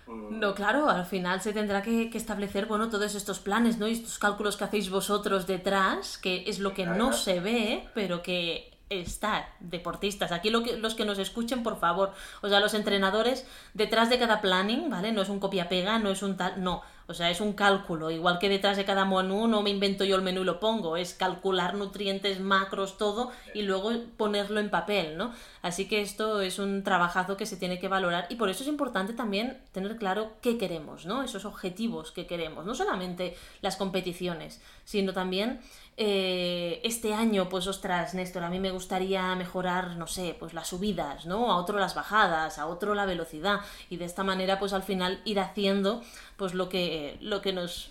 [0.06, 0.38] Mm.
[0.38, 3.88] No, claro, al final se tendrá que, establecer, bueno, todos estos planes, ¿no?
[3.88, 8.22] Y estos cálculos que hacéis vosotros detrás, que es lo que no se ve, pero
[8.22, 10.32] que estar deportistas.
[10.32, 14.18] Aquí lo que, los que nos escuchen, por favor, o sea, los entrenadores, detrás de
[14.18, 15.12] cada planning, ¿vale?
[15.12, 16.82] No es un copia-pega, no es un tal, no.
[17.06, 20.16] O sea, es un cálculo, igual que detrás de cada menú no me invento yo
[20.16, 25.18] el menú y lo pongo, es calcular nutrientes, macros, todo y luego ponerlo en papel,
[25.18, 25.34] ¿no?
[25.60, 28.70] Así que esto es un trabajazo que se tiene que valorar y por eso es
[28.70, 31.22] importante también tener claro qué queremos, ¿no?
[31.22, 35.60] Esos objetivos que queremos, no solamente las competiciones, sino también
[35.96, 40.68] eh, este año, pues ostras, Néstor, a mí me gustaría mejorar, no sé, pues las
[40.68, 41.52] subidas, ¿no?
[41.52, 45.20] A otro las bajadas, a otro la velocidad y de esta manera pues al final
[45.24, 46.02] ir haciendo
[46.36, 47.90] pues lo que, lo que nos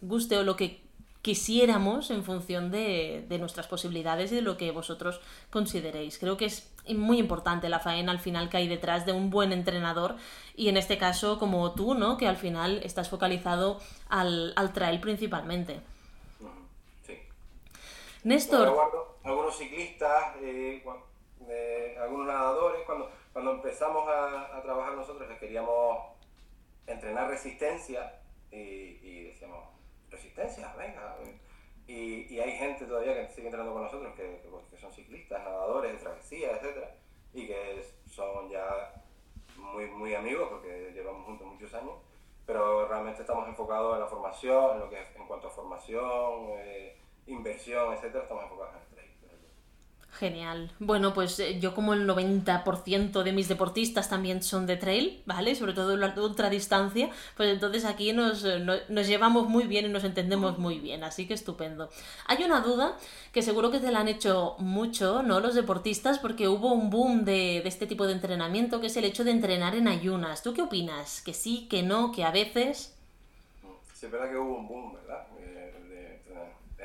[0.00, 0.84] guste o lo que
[1.22, 5.20] quisiéramos en función de, de, nuestras posibilidades y de lo que vosotros
[5.50, 6.18] consideréis.
[6.18, 9.52] Creo que es muy importante la faena al final que hay detrás de un buen
[9.52, 10.16] entrenador
[10.56, 12.16] y en este caso como tú, ¿no?
[12.16, 15.80] Que al final estás focalizado al, al trail principalmente.
[18.26, 18.76] Néstor.
[19.22, 20.82] algunos ciclistas, eh,
[21.48, 26.08] eh, algunos nadadores, cuando, cuando empezamos a, trabajar nosotros, queríamos
[26.88, 29.68] entrenar resistencia y, decíamos,
[30.10, 31.16] resistencia, venga.
[31.86, 35.92] Y, y, hay gente todavía que sigue entrenando con nosotros que, que, son ciclistas, nadadores
[35.92, 36.84] de travesía, etc.
[37.32, 39.04] Y que son ya
[39.56, 41.94] muy, muy amigos porque llevamos juntos muchos años.
[42.44, 46.46] Pero realmente estamos enfocados en la formación, en lo que en cuanto a formación.
[46.58, 49.06] Eh, inversión, etcétera, estamos enfocados en el trail.
[50.18, 50.72] Genial.
[50.78, 55.54] Bueno, pues eh, yo como el 90% de mis deportistas también son de trail, ¿vale?
[55.54, 58.58] Sobre todo la ultradistancia, pues entonces aquí nos, eh,
[58.88, 61.90] nos, llevamos muy bien y nos entendemos muy bien, así que estupendo.
[62.26, 62.96] Hay una duda
[63.30, 65.40] que seguro que te la han hecho mucho, ¿no?
[65.40, 69.04] Los deportistas, porque hubo un boom de, de este tipo de entrenamiento, que es el
[69.04, 70.42] hecho de entrenar en ayunas.
[70.42, 71.20] ¿Tú qué opinas?
[71.20, 72.96] ¿Que sí, que no, que a veces?
[73.92, 75.26] Sí, es verdad que hubo un boom, ¿verdad?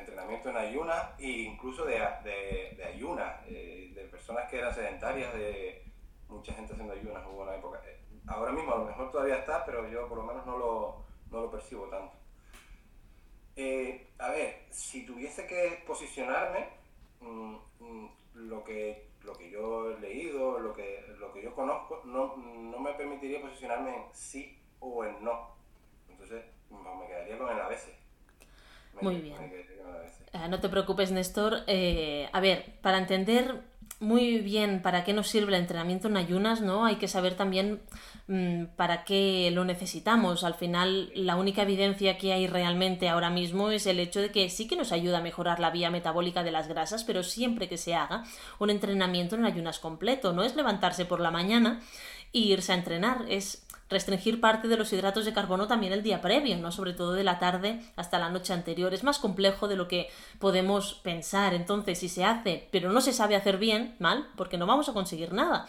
[0.01, 5.83] Entrenamiento en ayunas e incluso de, de, ayunas, eh, de personas que eran sedentarias, de
[6.27, 7.81] mucha gente haciendo ayunas hubo una época.
[7.85, 11.05] Eh, ahora mismo a lo mejor todavía está, pero yo por lo menos no lo,
[11.29, 12.15] no lo percibo tanto.
[13.55, 16.69] Eh, a ver, si tuviese que posicionarme,
[17.19, 22.01] mm, mm, lo, que, lo que yo he leído, lo que, lo que yo conozco,
[22.05, 25.55] no, no me permitiría posicionarme en sí o en no.
[26.09, 28.00] Entonces me quedaría con el a veces.
[28.99, 29.37] Muy bien.
[30.33, 31.63] Ah, no te preocupes, Néstor.
[31.67, 33.61] Eh, a ver, para entender
[34.01, 36.85] muy bien para qué nos sirve el entrenamiento en ayunas, ¿no?
[36.85, 37.81] Hay que saber también
[38.27, 40.43] mm, para qué lo necesitamos.
[40.43, 44.49] Al final, la única evidencia que hay realmente ahora mismo es el hecho de que
[44.49, 47.77] sí que nos ayuda a mejorar la vía metabólica de las grasas, pero siempre que
[47.77, 48.23] se haga
[48.57, 50.33] un entrenamiento en ayunas completo.
[50.33, 51.79] No es levantarse por la mañana
[52.33, 56.21] e irse a entrenar, es restringir parte de los hidratos de carbono también el día
[56.21, 56.71] previo, ¿no?
[56.71, 58.93] Sobre todo de la tarde hasta la noche anterior.
[58.93, 61.53] Es más complejo de lo que podemos pensar.
[61.53, 64.93] Entonces, si se hace, pero no se sabe hacer bien, mal, porque no vamos a
[64.93, 65.67] conseguir nada.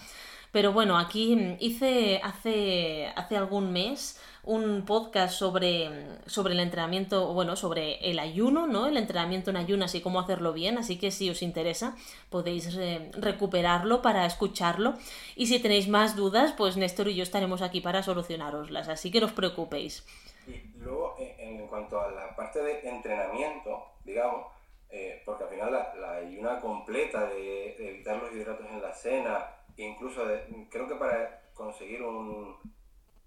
[0.53, 5.89] Pero bueno, aquí hice hace, hace algún mes un podcast sobre,
[6.27, 8.89] sobre el entrenamiento, bueno, sobre el ayuno, ¿no?
[8.89, 11.97] El entrenamiento en ayunas y cómo hacerlo bien, así que si os interesa
[12.29, 14.95] podéis eh, recuperarlo para escucharlo
[15.37, 19.21] y si tenéis más dudas, pues Néstor y yo estaremos aquí para solucionaroslas, así que
[19.21, 20.05] no os preocupéis.
[20.49, 24.49] Y luego, en, cuanto a la parte de entrenamiento, digamos,
[24.91, 30.23] eh, porque al final la, ayuna completa de, evitar los hidratos en la cena, incluso
[30.69, 32.57] creo que para conseguir un,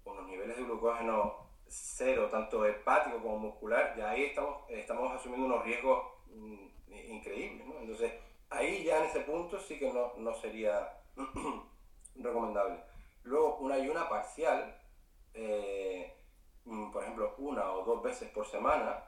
[0.06, 5.64] unos niveles de glucógeno cero, tanto hepático como muscular, ya ahí estamos, estamos asumiendo unos
[5.64, 7.66] riesgos mm, increíbles.
[7.80, 8.12] Entonces,
[8.50, 11.00] ahí ya en ese punto sí que no, no sería
[12.16, 12.80] recomendable.
[13.24, 14.80] Luego, una ayuna parcial,
[15.34, 16.14] eh,
[16.64, 19.04] mm, por ejemplo, una o dos veces por semana,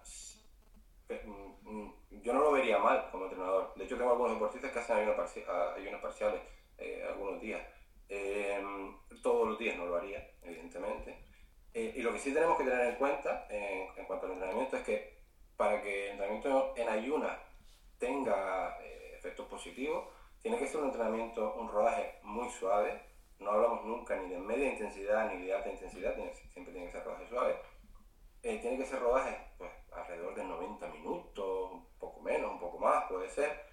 [1.08, 1.88] mm,
[2.22, 3.72] yo no lo vería mal como entrenador.
[3.76, 6.42] De hecho, tengo algunos deportistas que hacen ayunas, parciales
[6.78, 7.62] eh, algunos días.
[8.08, 8.62] Eh,
[9.22, 11.28] todos los días no lo haría, evidentemente.
[11.74, 14.82] Eh, y lo que sí tenemos que tener en cuenta en, cuanto al entrenamiento es
[14.84, 15.18] que
[15.56, 17.38] para que el entrenamiento en ayuna
[17.98, 20.08] tenga eh, efectos positivos,
[20.40, 23.02] tiene que ser un entrenamiento, un rodaje muy suave.
[23.38, 26.14] No hablamos nunca ni de media intensidad ni de alta intensidad,
[26.52, 27.56] siempre tiene que ser rodaje suave.
[28.42, 32.78] Eh, tiene que ser rodaje pues, alrededor de 90 minutos, un poco menos, un poco
[32.78, 33.66] más, puede ser.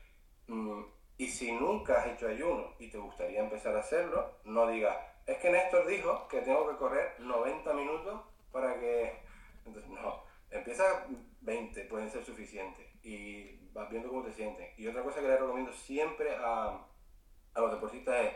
[0.47, 0.83] Mm,
[1.17, 5.37] y si nunca has hecho ayuno y te gustaría empezar a hacerlo, no digas, es
[5.37, 9.19] que Néstor dijo que tengo que correr 90 minutos para que...
[9.65, 11.07] Entonces, no, empieza
[11.41, 14.77] 20, pueden ser suficientes y vas viendo cómo te sientes.
[14.77, 16.85] Y otra cosa que le recomiendo siempre a,
[17.53, 18.33] a los deportistas es,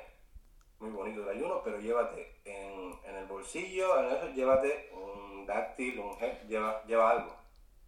[0.80, 6.00] muy bonito el ayuno, pero llévate en, en el bolsillo, en eso, llévate un dáctil,
[6.00, 7.36] un gel, lleva, lleva algo.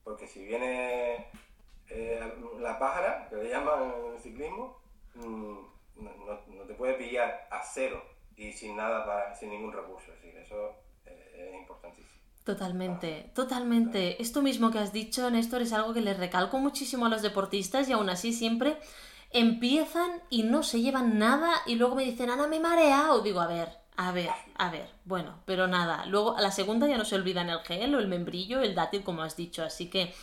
[0.04, 1.32] Porque si viene
[1.93, 4.77] eh, la pájara, que le llaman en el ciclismo,
[5.15, 5.58] mm,
[5.97, 6.12] no,
[6.47, 8.01] no, te puede pillar a cero
[8.36, 10.12] y sin nada, para, sin ningún recurso.
[10.17, 10.75] Así que eso
[11.06, 12.08] es importantísimo.
[12.43, 14.21] Totalmente, totalmente.
[14.21, 17.88] Esto mismo que has dicho, Néstor, es algo que les recalco muchísimo a los deportistas
[17.88, 18.77] y aún así siempre
[19.32, 23.13] empiezan y no se llevan nada y luego me dicen, Ana, me marea.
[23.13, 24.89] O digo, a ver, a ver, a ver.
[25.06, 26.06] Bueno, pero nada.
[26.08, 29.04] Luego a la segunda ya no se olvidan el gel o el membrillo, el dátil,
[29.04, 29.63] como has dicho.
[29.63, 30.13] Así que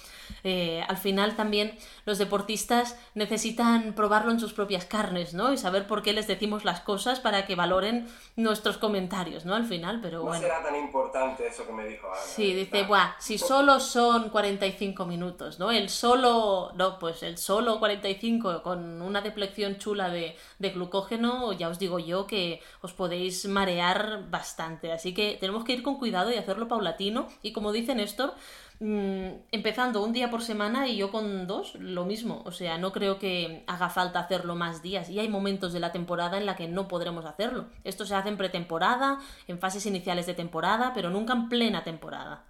[0.44, 5.52] eh, al final también los deportistas necesitan probarlo en sus propias carnes, ¿no?
[5.52, 9.54] Y saber por qué les decimos las cosas para que valoren nuestros comentarios, ¿no?
[9.54, 10.40] Al final, pero bueno.
[10.40, 12.16] No será tan importante eso que me dijo Ana.
[12.20, 15.70] Sí, dice, buah, si solo son 45 minutos, ¿no?
[15.70, 21.68] El solo, no, pues el solo 45 con una deplección chula de, de glucógeno, ya
[21.68, 24.92] os digo yo que os podéis marear bastante.
[24.92, 27.28] Así que tenemos que ir con cuidado y hacerlo paulatino.
[27.42, 28.34] Y como dice Néstor,
[28.80, 32.42] Mm, empezando un día por semana y yo con dos, lo mismo.
[32.44, 35.10] O sea, no creo que haga falta hacerlo más días.
[35.10, 37.66] Y hay momentos de la temporada en la que no podremos hacerlo.
[37.84, 42.44] Esto se hace en pretemporada, en fases iniciales de temporada, pero nunca en plena temporada.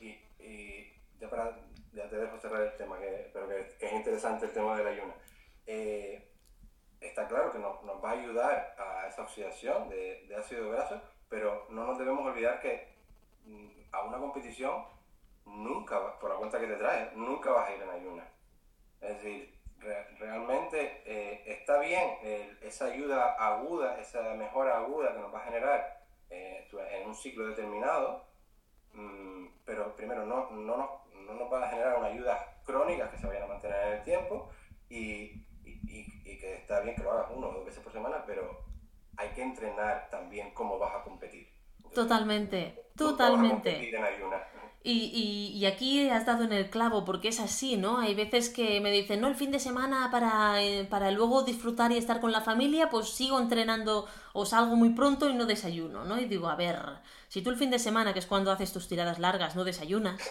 [0.00, 0.14] Y,
[1.20, 1.58] ya, para,
[1.92, 5.14] ya te dejo cerrar el tema, que, pero que, es interesante el tema del ayuno.
[5.66, 6.30] Eh,
[7.00, 11.00] está claro que nos, nos, va a ayudar a esa oxidación de, de ácido graso,
[11.28, 12.88] pero no nos debemos olvidar que
[13.46, 14.84] mm, a una competición
[15.48, 18.28] nunca, por la cuenta que te trae, nunca vas a ir en ayuna.
[19.00, 19.58] Es decir,
[20.18, 22.18] realmente eh, está bien
[22.62, 25.98] esa ayuda aguda, esa mejora aguda que nos va a generar
[26.30, 28.26] eh, en un ciclo determinado,
[28.92, 33.18] mm, pero primero no, no, nos, no, nos, va a generar una ayuda crónica que
[33.18, 34.50] se vaya a mantener en el tiempo
[34.88, 38.64] y, y, que está bien que lo hagas uno o dos veces por semana, pero
[39.16, 41.48] hay que entrenar también cómo vas a competir.
[41.94, 43.90] totalmente, totalmente.
[44.90, 47.98] Y, aquí has dado en el clavo, porque es así, ¿no?
[47.98, 51.92] Hay veces que me dicen, no, el fin de semana para, eh, para luego disfrutar
[51.92, 56.04] y estar con la familia, pues sigo entrenando o salgo muy pronto y no desayuno,
[56.04, 56.18] ¿no?
[56.18, 56.78] Y digo, a ver,
[57.28, 60.22] si tú el fin de semana, que es cuando haces tus tiradas largas, no desayunas,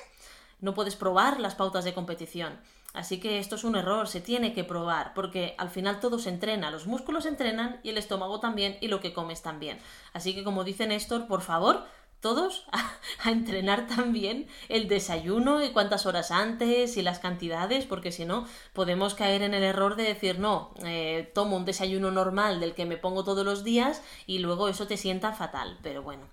[0.60, 2.60] no puedes probar las pautas de competición.
[2.93, 6.30] Así que esto es un error, se tiene que probar, porque al final todo se
[6.30, 9.78] entrena, los músculos entrenan y el estómago también y lo que comes también.
[10.13, 11.86] Así que como dice Néstor, por favor,
[12.21, 12.65] todos
[13.23, 18.47] a, entrenar también el desayuno y cuántas horas antes y las cantidades, porque si no
[18.73, 22.86] podemos caer en el error de decir, no, eh, tomo un desayuno normal del que
[22.86, 25.77] me pongo todos los días y luego eso te sienta fatal.
[25.82, 26.23] Pero bueno,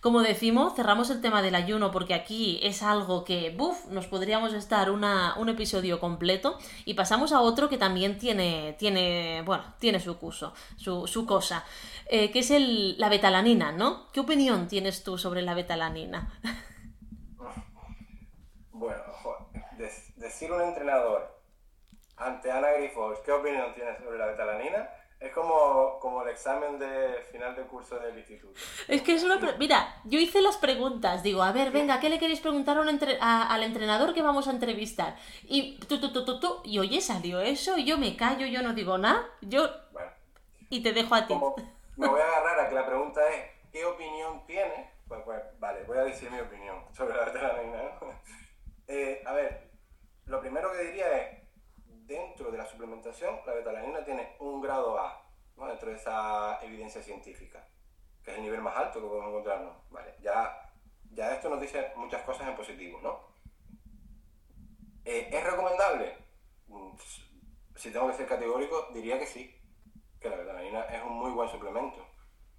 [0.00, 4.54] como decimos, cerramos el tema del ayuno porque aquí es algo que, buf, nos podríamos
[4.54, 10.00] estar una, un episodio completo y pasamos a otro que también tiene, tiene, bueno, tiene
[10.00, 11.64] su curso, su, su cosa.
[12.06, 14.10] Eh, que es el, la betalanina, ¿no?
[14.12, 16.32] ¿Qué opinión tienes tú sobre la betalanina?
[18.72, 19.02] Bueno,
[20.16, 21.38] decir un entrenador
[22.16, 24.88] ante Ana Grifos, ¿qué opinión tienes sobre la betalanina?
[25.20, 28.58] Es como, como el examen de final de curso del instituto.
[28.88, 29.38] Es que es una...
[29.58, 31.22] Mira, yo hice las preguntas.
[31.22, 35.16] Digo, a ver, venga, ¿qué le queréis preguntar al entrenador que vamos a entrevistar?
[35.42, 36.62] Y tú, tú, tú, tú, tú.
[36.64, 39.28] Y oye, salió eso y yo me callo, yo no digo nada.
[39.42, 39.68] Yo...
[40.70, 41.34] Y te dejo a ti
[42.00, 44.90] me voy a agarrar a que la pregunta es, ¿qué opinión tiene?
[45.06, 47.78] Pues, pues vale, voy a decir mi opinión sobre la betalanina.
[48.92, 49.70] Eh, a ver,
[50.26, 51.39] lo primero que diría es,
[52.10, 55.24] dentro de la suplementación, la betalanina tiene un grado A,
[55.56, 57.64] dentro de esa evidencia científica,
[58.24, 59.76] que es el nivel más alto que podemos encontrarnos.
[59.90, 60.72] Vale, ya,
[61.12, 63.30] ya esto nos dice muchas cosas en positivo, ¿no?
[65.04, 66.16] Eh, ¿Es recomendable?
[66.66, 66.96] Mm,
[67.76, 69.56] si tengo que ser categórico, diría que sí,
[70.20, 72.04] que la betalanina es un muy buen suplemento.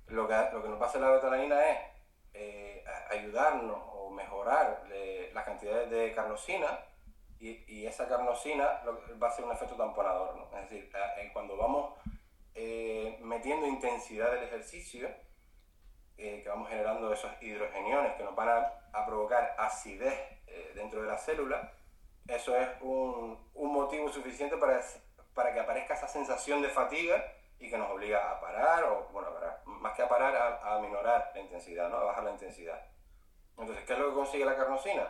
[0.07, 1.79] Lo que, lo que nos pasa la betalanina es
[2.33, 4.83] eh, ayudarnos o mejorar
[5.33, 6.79] las cantidades de carnosina
[7.41, 8.81] y, esa carnosina
[9.21, 10.35] va a ser un efecto tamponador.
[10.37, 10.57] ¿no?
[10.59, 11.95] Es decir, eh, cuando vamos
[13.21, 15.09] metiendo intensidad del ejercicio,
[16.15, 18.49] que vamos generando esos hidrogeniones que nos van
[18.93, 20.13] a, provocar acidez
[20.75, 21.71] dentro de la célula,
[22.27, 24.81] eso es un, motivo suficiente para,
[25.33, 27.23] para que aparezca esa sensación de fatiga
[27.59, 30.79] y que nos obliga a parar, o bueno, parar, más que a parar, a, a
[30.79, 31.97] minorar la intensidad, ¿no?
[31.97, 32.79] a bajar la intensidad.
[33.57, 35.07] Entonces, ¿qué es lo que consigue la carnosina?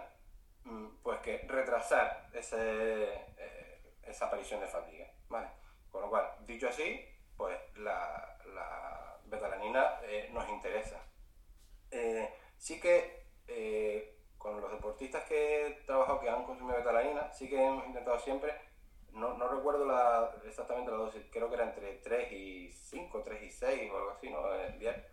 [1.03, 5.07] Pues que retrasar ese, eh, esa aparición de fatiga.
[5.29, 5.47] ¿vale?
[5.89, 11.01] Con lo cual, dicho así, pues la, la betalanina eh, nos interesa.
[11.89, 13.21] Eh, sí que
[14.37, 18.55] con los deportistas que he trabajado que han consumido betalanina, sí que hemos intentado siempre,
[19.11, 19.85] no, no recuerdo
[20.45, 24.11] exactamente la dosis, creo que era entre 3 y 5, 3 y 6 o algo
[24.11, 24.41] así, ¿no?
[24.79, 25.05] Bien.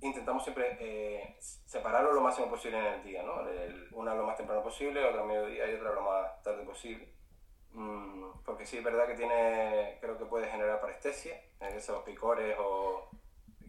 [0.00, 3.42] Intentamos siempre eh, separarlo lo máximo posible en el día, ¿no?
[3.92, 7.08] una lo más temprano posible, otra a mediodía y otra lo más tarde posible.
[7.72, 13.08] Mm, porque sí es verdad que tiene, creo que puede generar parestesia, esos picores o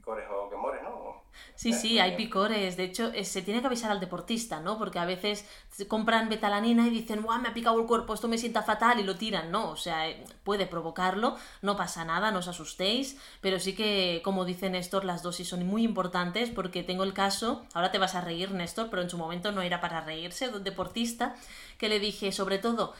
[0.02, 1.22] picores o quemores, ¿no?
[1.56, 2.76] Sí, sí, hay picores.
[2.76, 4.80] De hecho, eh, se tiene que avisar al deportista, ¿no?
[4.80, 5.46] Porque a veces
[5.88, 9.00] compran betalanina y dicen, ¡guau, me ha picado el cuerpo, esto me sienta fatal!
[9.00, 9.70] y lo tiran, ¿no?
[9.70, 14.44] O sea, eh, puede provocarlo, no pasa nada, no os asustéis, pero sí que, como
[14.44, 18.22] dice Néstor, las dosis son muy importantes porque tengo el caso, ahora te vas a
[18.22, 21.36] reír, Néstor, pero en su momento no era para reírse, de un deportista,
[21.78, 22.94] que le dije, sobre todo,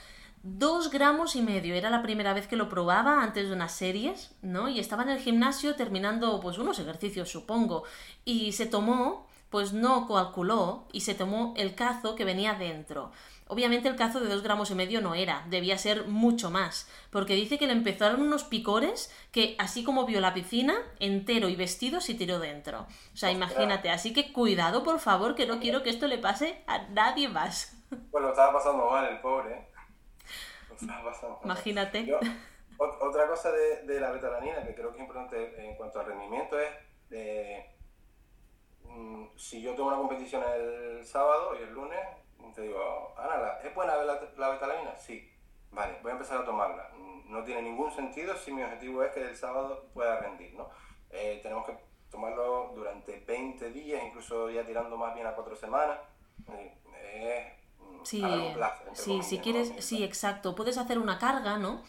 [0.44, 4.36] Dos gramos y medio, era la primera vez que lo probaba antes de unas series,
[4.42, 4.70] ¿no?
[4.70, 7.84] Y estaba en el gimnasio terminando pues unos ejercicios, supongo,
[8.26, 13.12] y se tomó, pues no calculó, y se tomó el cazo que venía dentro.
[13.50, 17.36] Obviamente el cazo de dos gramos y medio no era, debía ser mucho más, porque
[17.36, 22.02] dice que le empezaron unos picores que, así como vio la piscina, entero y vestido
[22.02, 22.88] se tiró dentro.
[23.14, 26.64] O sea, imagínate, así que cuidado, por favor, que no quiero que esto le pase
[26.66, 27.78] a nadie más.
[28.10, 29.71] Bueno, estaba pasando mal el pobre, ¿eh?
[31.44, 32.14] Imagínate.
[32.78, 36.58] otra cosa de, de, la betalanina que creo que es importante en cuanto al rendimiento
[36.60, 36.70] es
[38.84, 42.00] mm, si yo tengo una competición el sábado y el lunes,
[42.56, 44.96] te digo, Ana, ¿es buena la, la betalanina?
[44.98, 45.32] Sí.
[45.72, 46.92] Vale, voy a empezar a tomarla.
[47.26, 50.70] No tiene ningún sentido si mi objetivo es que el sábado pueda rendir, ¿no?
[51.10, 51.78] Eh, tenemos que
[52.10, 56.00] tomarlo durante 20 días, incluso ya tirando más bien a 4 semanas.
[56.94, 57.58] Eh,
[58.04, 58.24] Sí,
[58.94, 60.56] sí si quieres, sí, exacto.
[60.56, 61.82] Puedes hacer una carga, ¿no?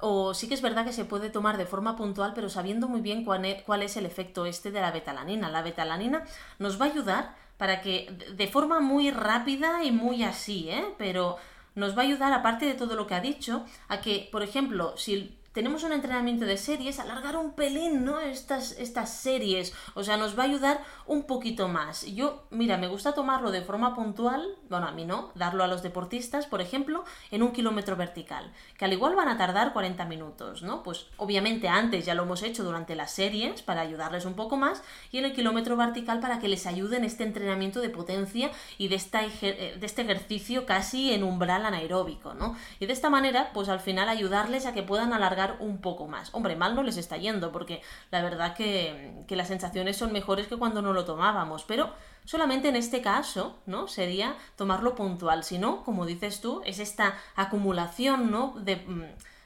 [0.00, 3.00] O sí que es verdad que se puede tomar de forma puntual, pero sabiendo muy
[3.00, 5.48] bien cuál es, cuál es el efecto este de la betalanina.
[5.48, 6.24] La betalanina
[6.58, 10.94] nos va a ayudar para que de forma muy rápida y muy así, ¿eh?
[10.98, 11.36] Pero
[11.74, 14.96] nos va a ayudar, aparte de todo lo que ha dicho, a que, por ejemplo,
[14.96, 18.20] si tenemos un entrenamiento de series, alargar un pelín, ¿no?
[18.20, 22.04] Estas, estas series, o sea, nos va a ayudar un poquito más.
[22.04, 25.82] Yo, mira, me gusta tomarlo de forma puntual, bueno, a mí no, darlo a los
[25.82, 30.62] deportistas, por ejemplo, en un kilómetro vertical, que al igual van a tardar 40 minutos,
[30.62, 30.82] ¿no?
[30.82, 34.82] Pues obviamente antes ya lo hemos hecho durante las series para ayudarles un poco más,
[35.10, 38.88] y en el kilómetro vertical para que les ayude en este entrenamiento de potencia y
[38.88, 42.54] de, esta de este ejercicio casi en umbral anaeróbico, ¿no?
[42.78, 46.30] Y de esta manera, pues al final ayudarles a que puedan alargar un poco más.
[46.32, 50.56] Hombre, mal no les está yendo, porque la verdad que, las sensaciones son mejores que
[50.56, 51.92] cuando no lo tomábamos, pero
[52.24, 53.88] solamente en este caso, ¿no?
[53.88, 55.44] Sería tomarlo puntual.
[55.44, 58.54] Si no, como dices tú, es esta acumulación, ¿no?
[58.58, 59.04] De mm,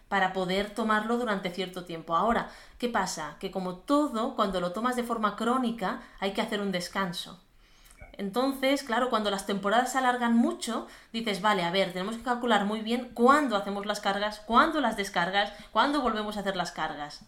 [0.09, 2.16] para poder tomarlo durante cierto tiempo.
[2.16, 3.36] Ahora, ¿qué pasa?
[3.38, 7.40] Que como todo, cuando lo tomas de forma crónica, hay que hacer un descanso.
[8.20, 12.66] Entonces, claro, cuando las temporadas se alargan mucho, dices, vale, a ver, tenemos que calcular
[12.66, 17.24] muy bien cuándo hacemos las cargas, cuándo las descargas, cuándo volvemos a hacer las cargas.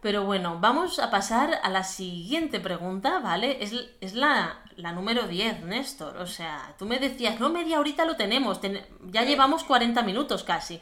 [0.00, 3.62] Pero bueno, vamos a pasar a la siguiente pregunta, ¿vale?
[3.62, 6.16] Es, es la, la, número 10, Néstor.
[6.16, 8.60] O sea, tú me decías, no, media horita lo tenemos,
[9.04, 10.80] ya llevamos 40 minutos casi.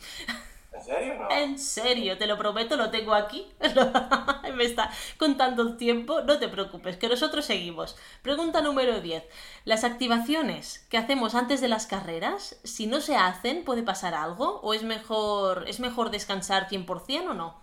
[0.81, 1.15] ¿En serio?
[1.19, 1.31] No?
[1.31, 3.53] En serio, te lo prometo, lo tengo aquí.
[4.55, 6.23] Me está contando el tiempo.
[6.23, 7.99] No te preocupes, que nosotros seguimos.
[8.23, 9.23] Pregunta número 10.
[9.65, 14.61] ¿Las activaciones que hacemos antes de las carreras, si no se hacen, puede pasar algo?
[14.63, 17.61] ¿O es mejor, es mejor descansar 100% o no?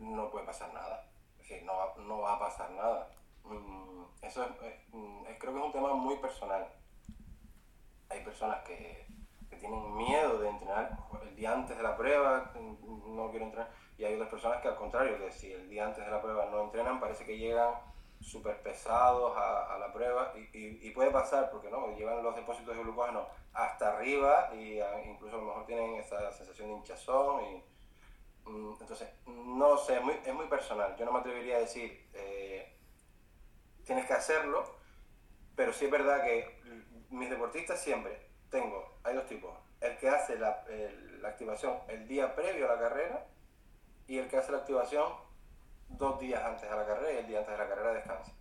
[0.00, 1.10] No puede pasar nada.
[1.40, 1.72] Es no,
[2.04, 3.08] no va a pasar nada.
[3.44, 4.46] Mm, eso
[4.92, 6.68] mm, creo que es un tema muy personal.
[8.08, 9.06] Hay personas que
[9.56, 13.70] tienen miedo de entrenar el día antes de la prueba, no, quiero entrenar.
[13.98, 16.46] Y hay otras personas que al contrario, que si el día antes de la prueba
[16.46, 17.74] no entrenan, parece que llegan
[18.20, 23.26] súper pesados a, la prueba y, puede pasar, porque no, llevan los depósitos de glucógeno
[23.52, 27.44] hasta arriba y incluso a lo mejor tienen esa sensación de hinchazón.
[27.44, 27.64] Y,
[28.48, 30.96] mm, entonces, no sé, es muy, es muy personal.
[30.96, 32.76] Yo no me atrevería a decir, eh,
[33.84, 34.64] tienes que hacerlo,
[35.56, 36.60] pero sí es verdad que
[37.10, 39.50] mis deportistas siempre tengo, hay dos tipos,
[39.80, 40.64] el que hace la,
[41.20, 43.26] la activación el día previo a la carrera
[44.06, 45.08] y el que hace la activación
[45.88, 48.32] dos días antes de la carrera y el día antes de la carrera descansa.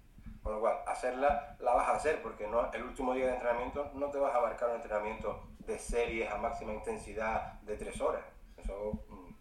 [0.43, 3.91] Con lo cual, hacerla la vas a hacer porque no, el último día de entrenamiento
[3.93, 8.23] no te vas a marcar un entrenamiento de series a máxima intensidad de tres horas.
[8.57, 9.33] Eso, mm,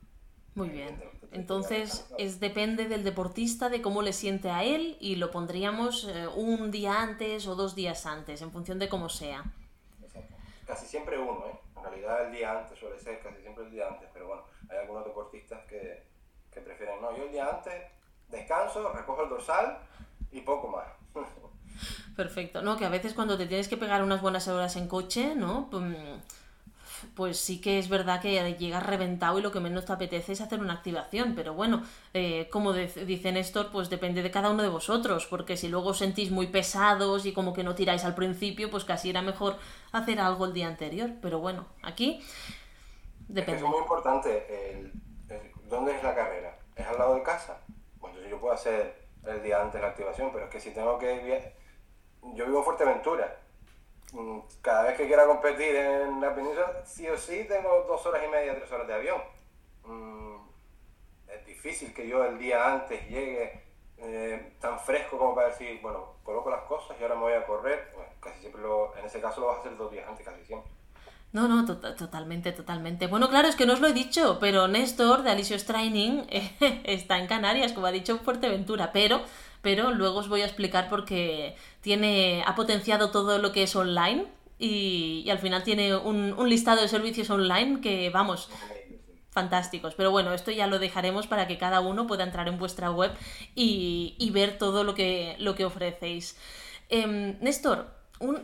[0.55, 1.03] Muy bien.
[1.33, 6.27] Entonces, es depende del deportista, de cómo le siente a él y lo pondríamos eh,
[6.27, 9.45] un día antes o dos días antes, en función de cómo sea.
[10.71, 11.59] Casi siempre uno, ¿eh?
[11.77, 14.79] En realidad el día antes suele ser casi siempre el día antes, pero bueno, hay
[14.79, 16.07] algunos deportistas que,
[16.49, 17.75] que prefieren, no, yo el día antes
[18.29, 19.81] descanso, recojo el dorsal
[20.31, 20.87] y poco más.
[22.17, 25.35] Perfecto, no, que a veces cuando te tienes que pegar unas buenas horas en coche,
[25.35, 25.67] ¿no?
[25.73, 25.83] Pues
[27.33, 30.61] sí que es verdad que llegas reventado y lo que menos te apetece es hacer
[30.61, 31.83] una activación, pero bueno,
[32.15, 35.99] eh, como dice Néstor, pues depende de cada uno de vosotros, porque si luego os
[35.99, 39.57] sentís muy pesados y como que no tiráis al principio, pues casi era mejor
[39.93, 42.23] hacer algo el día anterior, pero bueno, aquí
[43.29, 43.63] depende.
[43.63, 44.93] Es, muy importante,
[45.69, 46.59] ¿dónde es la carrera?
[46.77, 47.61] ¿Es al lado de casa?
[48.29, 51.55] yo puedo hacer el día antes la activación, pero es que si tengo que...
[52.35, 53.41] Yo vivo en Fuerteventura.
[54.13, 58.23] Mm, cada vez que quiera competir en la península, sí o sí tengo dos horas
[58.27, 59.23] y media, tres horas de avión.
[59.85, 60.37] Mm,
[61.29, 63.63] es difícil que yo el día antes llegue
[63.99, 67.47] eh, tan fresco como para decir, bueno, coloco las cosas y ahora me voy a
[67.47, 67.93] correr.
[68.21, 70.71] casi siempre lo, en ese caso lo vas a hacer dos días antes, casi siempre.
[71.33, 73.07] No, no, totalmente, totalmente.
[73.07, 76.25] Bueno, claro, es que no os lo he dicho, pero Néstor de Alicios Training
[76.85, 79.21] está en Canarias, como ha dicho Fuerteventura, pero,
[79.63, 84.27] pero luego os voy a explicar porque tiene, ha potenciado todo lo que es online
[84.59, 88.51] y, al final tiene un, listado de servicios online que, vamos,
[89.31, 89.95] fantásticos.
[89.95, 93.13] Pero bueno, esto ya lo dejaremos para que cada uno pueda entrar en vuestra web
[93.55, 96.37] y, ver todo lo que, lo que ofrecéis.
[96.89, 98.00] Em, Néstor,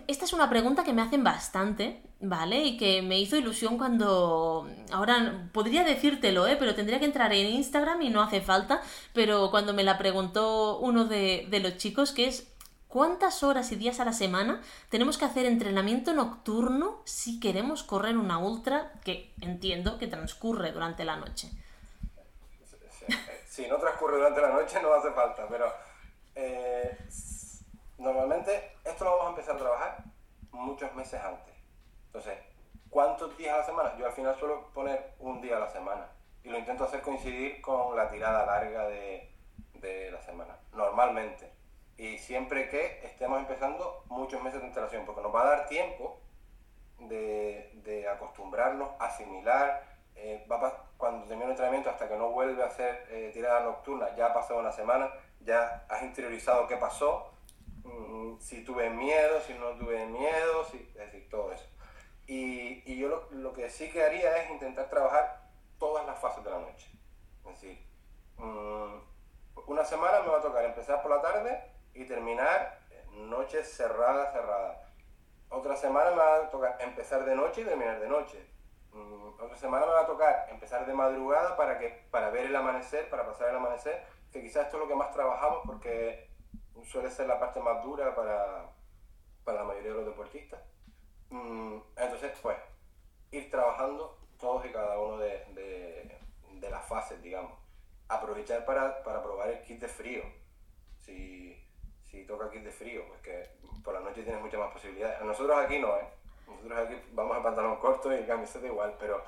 [0.07, 2.65] esta es una pregunta que me hacen bastante, ¿vale?
[2.65, 4.69] Y que me hizo ilusión cuando...
[4.91, 6.57] Ahora podría decírtelo, ¿eh?
[6.59, 8.81] Pero tendría que entrar en Instagram y no hace falta.
[9.13, 12.53] Pero cuando me la preguntó uno de, los chicos, que es...
[12.89, 18.17] ¿Cuántas horas y días a la semana tenemos que hacer entrenamiento nocturno si queremos correr
[18.17, 21.51] una ultra que entiendo que transcurre durante la noche?
[23.49, 25.67] Si no transcurre durante la noche no hace falta, pero
[26.37, 26.97] eh,
[27.99, 30.05] Normalmente esto lo vamos a empezar a trabajar
[30.51, 31.55] muchos meses antes.
[32.07, 32.39] Entonces,
[32.91, 33.97] ¿cuántos días a la semana?
[33.99, 36.09] Yo al final suelo poner un día a la semana
[36.43, 39.33] y lo intento hacer coincidir con la tirada larga de,
[40.11, 41.53] la semana, normalmente.
[41.97, 46.19] Y siempre que estemos empezando muchos meses de antelación, porque nos va a dar tiempo
[46.99, 49.85] de, acostumbrarnos, asimilar.
[50.17, 50.45] Eh,
[50.97, 54.35] cuando termine el entrenamiento, hasta que no vuelve a hacer eh, tirada nocturna, ya ha
[54.35, 55.09] pasado una semana,
[55.41, 57.33] ya has interiorizado qué pasó,
[58.39, 61.67] si tuve miedo, si no tuve miedo, si, es decir, todo eso.
[62.27, 66.43] Y, y yo lo, lo, que sí que haría es intentar trabajar todas las fases
[66.45, 66.91] de la noche.
[67.45, 67.87] Es decir,
[68.39, 68.97] mm,
[69.67, 72.81] una semana me va a tocar empezar por la tarde y terminar
[73.13, 74.83] noche cerrada, cerrada.
[75.49, 78.47] Otra semana me va a tocar empezar de noche y terminar de noche.
[78.93, 82.57] Mm, otra semana me va a tocar empezar de madrugada para, que, para ver el
[82.57, 86.26] amanecer, para pasar el amanecer, que quizás esto es lo que más trabajamos porque
[86.85, 88.71] suele ser la parte más dura para,
[89.45, 90.61] para la mayoría de los deportistas.
[91.31, 92.57] Mm, entonces, pues,
[93.31, 97.53] ir trabajando todos y cada uno de, de, las fases, digamos.
[98.09, 100.23] Aprovechar para, para, probar el kit de frío.
[100.99, 101.57] Si,
[102.03, 103.51] si toca kit de frío, pues que
[103.85, 105.21] por la noche tienes muchas más posibilidades.
[105.23, 106.09] Nosotros aquí no, ¿eh?
[106.49, 109.25] Nosotros aquí vamos a pantalón corto y camiseta igual, pero,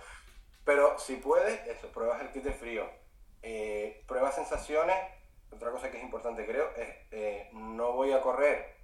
[0.64, 2.90] pero si puedes, eso, pruebas el kit de frío.
[3.42, 4.96] Eh, pruebas sensaciones
[5.50, 8.76] otra cosa que es importante creo es, eh, no voy a correr,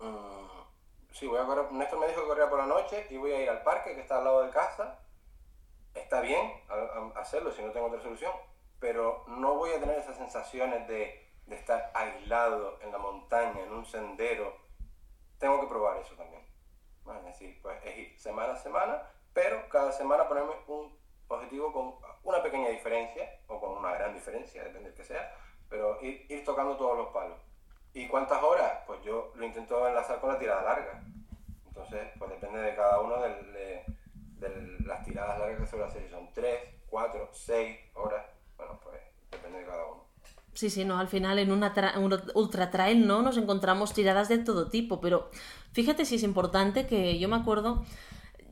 [0.00, 0.48] um,
[1.10, 3.42] sí, voy a correr, Néstor me dijo que corría por la noche y voy a
[3.42, 5.00] ir al parque que está al lado de casa,
[5.94, 6.62] está bien
[7.16, 8.32] hacerlo si no tengo otra solución,
[8.78, 13.86] pero no voy a tener esas sensaciones de, estar aislado en la montaña, en un
[13.86, 14.54] sendero,
[15.38, 16.46] tengo que probar eso también.
[17.16, 20.94] Es decir, pues es ir semana a semana, pero cada semana ponerme un
[21.28, 25.34] objetivo con una pequeña diferencia, o con una gran diferencia, depende del que sea,
[25.68, 27.38] pero ir, tocando todos los palos.
[27.94, 28.80] ¿Y cuántas horas?
[28.86, 31.02] Pues yo lo intento enlazar con la tirada larga.
[31.66, 33.84] Entonces, pues depende de cada uno de,
[34.84, 36.08] las tiradas largas que suele hacer.
[36.10, 38.24] Son 3, 4, 6 horas
[40.58, 43.22] Sí, sí, no, al final en una un ultra trail, ¿no?
[43.22, 45.30] Nos encontramos tiradas de todo tipo, pero
[45.70, 47.84] fíjate si es importante que yo me acuerdo,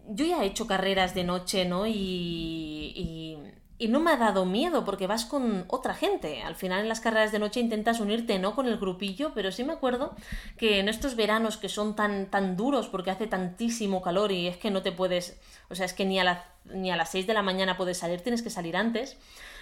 [0.06, 1.84] yo ya he hecho carreras de noche, ¿no?
[1.84, 3.38] y y
[3.80, 6.42] no me ha dado miedo porque vas con otra gente.
[6.42, 8.54] Al final en las carreras de noche intentas unirte, ¿no?
[8.54, 10.14] Con el grupillo, pero sí me acuerdo
[10.56, 14.56] que en estos veranos que son tan, tan duros porque hace tantísimo calor y es
[14.56, 17.34] que no te puedes, o sea, es que ni a, ni a las 6 de
[17.34, 19.18] la mañana puedes salir, tienes que salir antes.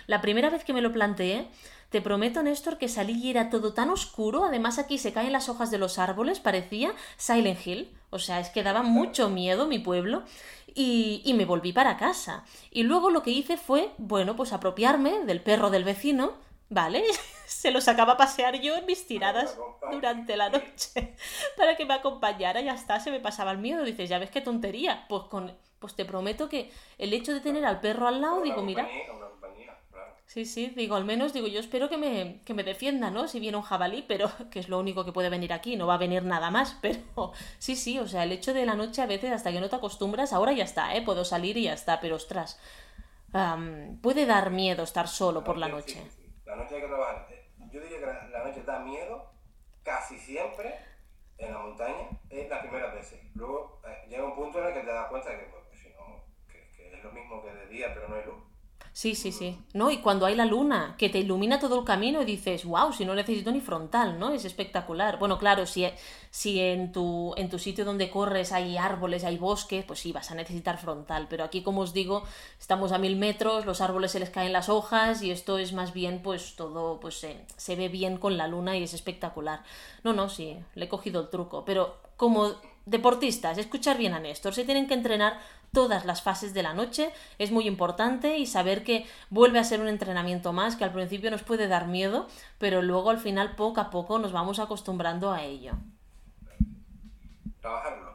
[0.06, 1.48] La primera vez que me lo planteé,
[1.90, 4.44] te prometo, Néstor, que salí y era todo tan oscuro.
[4.44, 7.96] Además, aquí se caen las hojas de los árboles, parecía Silent Hill.
[8.10, 10.24] O sea, es que daba mucho miedo mi pueblo
[10.74, 12.44] y, y, me volví para casa.
[12.70, 16.32] Y luego lo que hice fue, bueno, pues apropiarme del perro del vecino,
[16.68, 17.04] ¿vale?
[17.46, 19.56] Se lo sacaba a pasear yo en mis tiradas
[19.92, 21.14] durante la noche
[21.56, 23.84] para que me acompañara, ya está, se me pasaba el miedo.
[23.84, 25.06] Dices, ya ves qué tontería.
[25.08, 25.52] Pues con
[25.84, 28.88] pues te prometo que el hecho de tener al perro al lado, digo, mira.
[30.34, 33.28] Sí, sí, digo, al menos digo, yo espero que me, que me defienda, ¿no?
[33.28, 35.94] Si viene un jabalí, pero que es lo único que puede venir aquí, no va
[35.94, 37.30] a venir nada más, pero
[37.60, 39.76] sí, sí, o sea, el hecho de la noche a veces hasta que no te
[39.76, 41.02] acostumbras, ahora ya está, ¿eh?
[41.02, 42.58] Puedo salir y ya está, pero ostras,
[44.02, 46.02] puede dar miedo estar solo por la noche.
[46.44, 47.28] La noche hay que trabajar.
[47.70, 49.30] Yo diría que la, noche da miedo
[49.84, 50.74] casi siempre
[51.38, 53.20] en la montaña, es las primeras veces.
[53.36, 55.90] Luego eh, llega un punto en el que te das cuenta de que, pues, si
[55.90, 58.53] no, que es lo mismo que de día, pero no hay luz.
[58.96, 59.58] Sí, sí, sí.
[59.72, 59.90] ¿No?
[59.90, 63.04] Y cuando hay la luna, que te ilumina todo el camino y dices, wow, si
[63.04, 64.30] no necesito ni frontal, ¿no?
[64.30, 65.18] Es espectacular.
[65.18, 65.84] Bueno, claro, si,
[66.30, 70.30] si en, tu, en tu sitio donde corres hay árboles, hay bosques, pues sí, vas
[70.30, 71.26] a necesitar frontal.
[71.28, 72.22] Pero aquí, como os digo,
[72.60, 75.92] estamos a mil metros, los árboles se les caen las hojas y esto es más
[75.92, 77.26] bien, pues todo, pues
[77.56, 79.64] se ve bien con la luna y es espectacular.
[80.04, 81.64] No, no, sí, le he cogido el truco.
[81.64, 82.52] Pero como
[82.86, 85.40] deportistas, escuchar bien a Néstor, se tienen que entrenar
[85.74, 89.82] todas las fases de la noche, es muy importante y saber que vuelve a ser
[89.82, 92.26] un entrenamiento más que al principio nos puede dar miedo,
[92.58, 95.74] pero luego al final poco a poco nos vamos acostumbrando a ello.
[97.60, 98.14] Trabajarlo.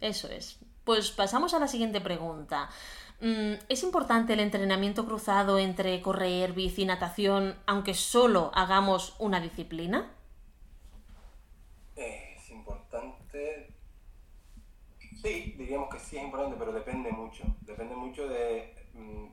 [0.00, 0.58] Eso es.
[0.84, 2.70] Pues pasamos a la siguiente pregunta.
[3.20, 9.40] Mm, ¿Es importante el entrenamiento cruzado entre correr, bici y natación, aunque solo hagamos una
[9.40, 10.10] disciplina?
[11.94, 13.72] Es importante
[15.22, 17.44] Sí, diríamos que sí es importante, pero depende mucho.
[17.60, 18.74] Depende mucho de...
[18.92, 19.28] Mm,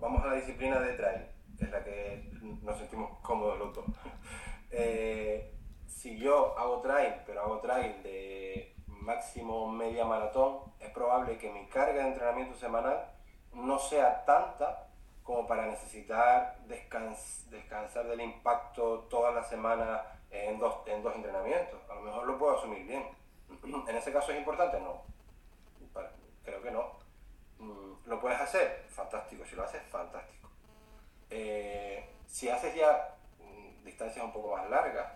[0.00, 2.28] vamos a la disciplina de trail, que es la que
[2.60, 3.84] nos sentimos cómodos los dos.
[4.76, 5.54] Eh,
[5.86, 11.68] si yo hago trail, pero hago trail de máximo media maratón, es probable que mi
[11.68, 13.08] carga de entrenamiento semanal
[13.52, 14.88] no sea tanta
[15.22, 20.02] como para necesitar descansar del impacto toda la semana
[20.32, 21.78] en dos, en dos entrenamientos.
[21.88, 23.04] A lo mejor lo puedo asumir bien
[23.88, 24.80] ¿En ese caso es importante?
[24.80, 25.02] No.
[26.44, 26.98] Creo que no.
[27.58, 28.84] Mm, ¿Lo puedes hacer?
[28.88, 29.44] Fantástico.
[29.44, 30.50] Si lo haces, fantástico.
[31.30, 35.12] Eh, si haces ya mm, distancias un poco más largas,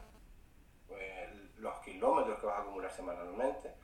[0.87, 1.29] pues,
[1.59, 3.75] los kilómetros que vas a acumular semanalmente,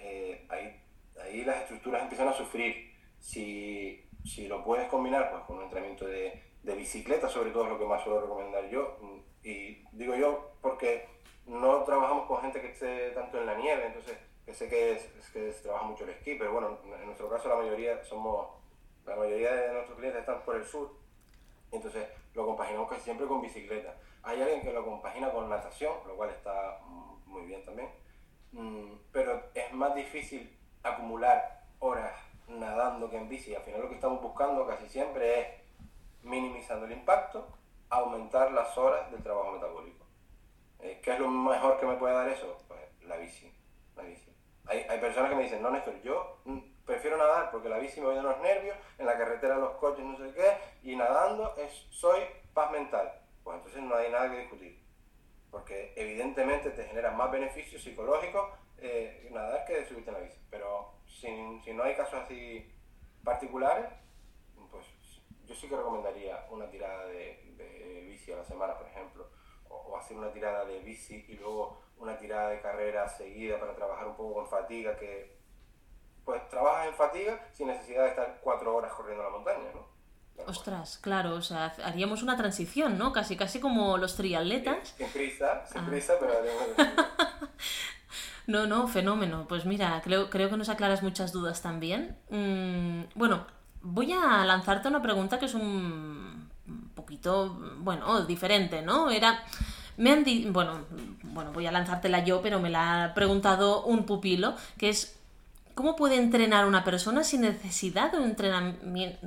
[0.00, 0.80] eh, ahí,
[1.20, 2.94] ahí, las estructuras empiezan a sufrir.
[3.20, 7.70] Si, si, lo puedes combinar pues, con un entrenamiento de, de bicicleta, sobre todo es
[7.70, 11.06] lo que más suelo recomendar yo, mm, y digo yo porque
[11.48, 15.02] no trabajamos con gente que esté tanto en la nieve, entonces que sé que, es,
[15.32, 18.48] que trabaja mucho el esquí, pero bueno, en nuestro caso la mayoría somos,
[19.06, 20.90] la mayoría de nuestros clientes están por el sur,
[21.70, 23.94] entonces lo compaginamos casi siempre con bicicleta.
[24.22, 26.80] Hay alguien que lo compagina con natación, lo cual está
[27.26, 27.90] muy bien también,
[28.52, 32.14] mm, pero es más difícil acumular horas
[32.48, 33.54] nadando que en bici.
[33.54, 35.46] Al final lo que estamos buscando casi siempre es
[36.22, 37.46] minimizando el impacto,
[37.90, 39.97] aumentar las horas del trabajo metabólico.
[40.80, 42.56] Eh, ¿Qué es lo mejor que me puede dar eso?
[42.68, 43.52] Pues la bici.
[43.96, 44.32] La bici.
[44.66, 48.06] Hay, personas que me dicen, no, Néstor, yo mm, prefiero nadar porque la bici me
[48.06, 50.52] voy de los nervios, en la carretera los coches no sé qué,
[50.82, 52.20] y nadando es, soy
[52.52, 53.10] paz mental.
[53.42, 54.78] Pues entonces no hay nada que discutir.
[55.50, 60.38] Porque evidentemente te genera más beneficios psicológicos eh, nadar que subirte en la bici.
[60.50, 62.70] Pero si, si no hay casos así
[63.24, 63.86] particulares,
[64.70, 64.84] pues
[65.46, 69.30] yo sí que recomendaría una tirada de bici a la semana, por ejemplo
[69.68, 74.06] o, hacer una tirada de bici y luego una tirada de carrera seguida para trabajar
[74.06, 75.36] un poco con fatiga, que
[76.24, 79.88] pues trabajas en fatiga sin necesidad de estar cuatro horas corriendo la montaña, ¿no?
[80.46, 83.12] Ostras, claro, o sea, haríamos una transición, ¿no?
[83.12, 84.88] Casi, casi como los triatletas.
[84.96, 85.86] sin prisa, sin ah.
[85.88, 86.34] prisa, pero
[88.46, 89.46] No, no, fenómeno.
[89.46, 92.16] Pues mira, creo, creo que nos aclaras muchas dudas también.
[92.30, 93.46] Mm, bueno,
[93.82, 96.37] voy a lanzarte una pregunta que es un
[96.98, 99.10] poquito, bueno, diferente, ¿no?
[99.10, 99.42] Era...
[99.96, 100.84] Me han dicho, bueno,
[101.24, 105.18] bueno, voy a lanzártela yo, pero me la ha preguntado un pupilo, que es
[105.78, 109.24] ¿cómo puede entrenar una persona sin necesidad de un, entrenamiento,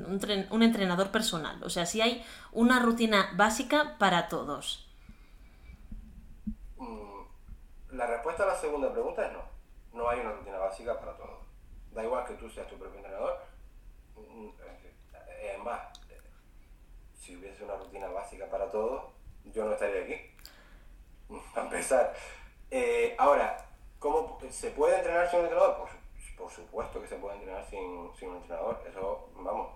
[0.49, 1.63] un entrenador personal?
[1.63, 4.85] O sea, si hay una rutina básica para todos.
[6.75, 7.21] Mm,
[7.91, 9.43] la respuesta a la segunda pregunta es no.
[9.93, 11.39] No hay una rutina básica para todos.
[11.93, 13.39] Da igual que tú seas tu propio entrenador.
[14.17, 14.49] Mm,
[15.53, 15.79] es más,
[17.21, 19.03] si hubiese una rutina básica para todos,
[19.45, 20.15] yo no estaría aquí.
[21.55, 22.13] A empezar.
[22.71, 23.63] Eh, ahora,
[23.99, 25.77] ¿cómo se puede entrenar sin un entrenador?
[25.77, 25.89] Por,
[26.35, 28.83] por supuesto que se puede entrenar sin, sin, un entrenador.
[28.89, 29.71] Eso, vamos,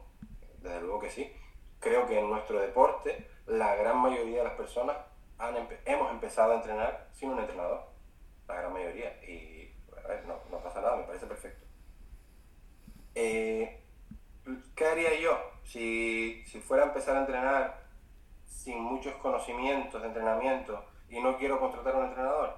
[0.57, 1.31] desde luego que sí.
[1.79, 4.97] Creo que en nuestro deporte la gran mayoría de las personas
[5.37, 7.83] han hemos empezado a entrenar sin un entrenador.
[8.47, 9.23] La gran mayoría.
[9.23, 9.71] Y
[10.03, 11.63] a ver, no, no, pasa nada, me parece perfecto.
[13.13, 13.83] Eh,
[14.75, 17.85] ¿Qué haría yo si, si fuera a empezar a entrenar
[18.45, 22.55] sin muchos conocimientos de entrenamiento y no quiero contratar a un entrenador?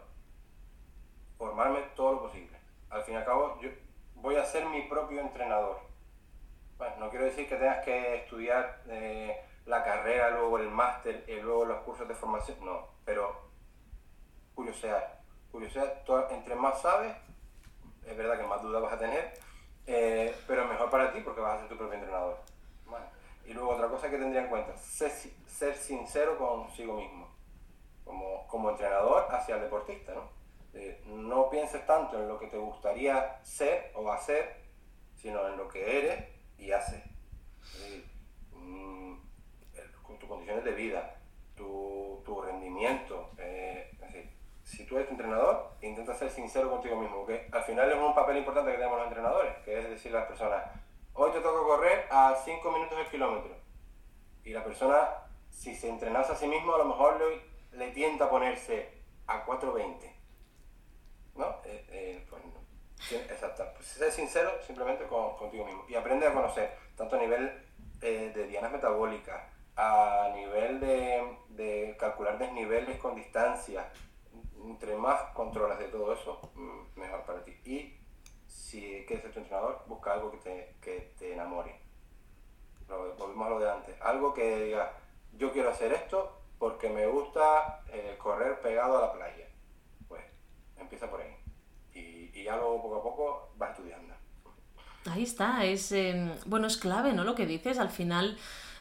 [1.38, 2.58] Formarme todo lo posible.
[2.90, 3.70] Al fin y al cabo, yo
[4.16, 5.80] voy a ser mi propio entrenador.
[6.78, 9.36] Bueno, no quiero decir que tengas que estudiar eh,
[9.66, 13.48] la carrera, luego el máster y luego los cursos de formación, no, pero
[14.54, 15.20] curiosidad,
[15.52, 17.16] curiosidad, entre más sabes,
[18.06, 19.34] es verdad que más dudas vas a tener,
[19.86, 22.38] eh, pero mejor para ti porque vas a ser tu propio entrenador.
[23.48, 27.30] Y luego otra cosa que tendría en cuenta, ser, ser sincero consigo mismo,
[28.04, 30.14] como, como, entrenador hacia el deportista.
[30.14, 30.30] ¿no?
[30.74, 34.58] Eh, no pienses tanto en lo que te gustaría ser o hacer,
[35.16, 36.26] sino en lo que eres
[36.58, 37.02] y haces.
[38.52, 39.16] Mm,
[40.20, 41.16] tus condiciones de vida,
[41.56, 43.32] tu, tu rendimiento.
[43.38, 43.92] Eh,
[44.68, 48.38] si tú eres entrenador, intenta ser sincero contigo mismo, porque al final es un papel
[48.38, 50.66] importante que tenemos los entrenadores, que es decirle a las personas,
[51.18, 53.56] hoy te toca correr a 5 minutos el kilómetro.
[54.44, 55.10] Y la persona,
[55.50, 60.14] si se entrenase a sí mismo, a lo mejor le, le tienta ponerse a 4.20.
[61.36, 61.46] ¿No?
[61.66, 62.42] Eh, eh, pues
[63.30, 63.66] exacto.
[63.76, 65.86] Pues ser sincero simplemente con, contigo mismo.
[65.88, 67.52] Y aprende a conocer, tanto a nivel
[68.02, 69.42] eh, de dianas metabólicas,
[69.76, 73.92] a nivel de, de calcular desniveles con distancia,
[74.64, 77.60] entre más controlas de todo eso, mm, mejor para ti.
[77.66, 77.97] Y
[78.68, 81.80] si quieres ser tu entrenador, busca algo que te, que te enamore.
[82.88, 84.02] volvemos a lo de antes.
[84.02, 84.94] Algo que diga,
[85.34, 89.48] yo quiero hacer esto porque me gusta eh, correr pegado a la playa.
[90.08, 90.24] Pues
[90.78, 91.36] empieza por ahí.
[91.94, 94.14] Y, y ya luego poco a poco vas estudiando.
[95.10, 97.24] Ahí está, es em, bueno, es clave, ¿no?
[97.24, 98.38] Lo que dices, al final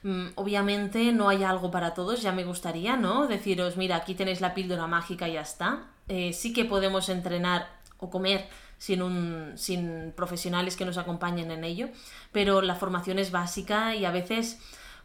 [0.06, 3.26] Mm, obviamente no hay algo para todos, ya me gustaría, ¿no?
[3.26, 5.88] Deciros, mira, aquí tenéis la píldora mágica y ya está.
[6.06, 7.68] Eh, sí que podemos entrenar
[7.98, 8.48] o comer
[8.78, 11.88] sin, un, sin profesionales que nos acompañen en ello,
[12.32, 14.58] pero la formación es básica y a veces...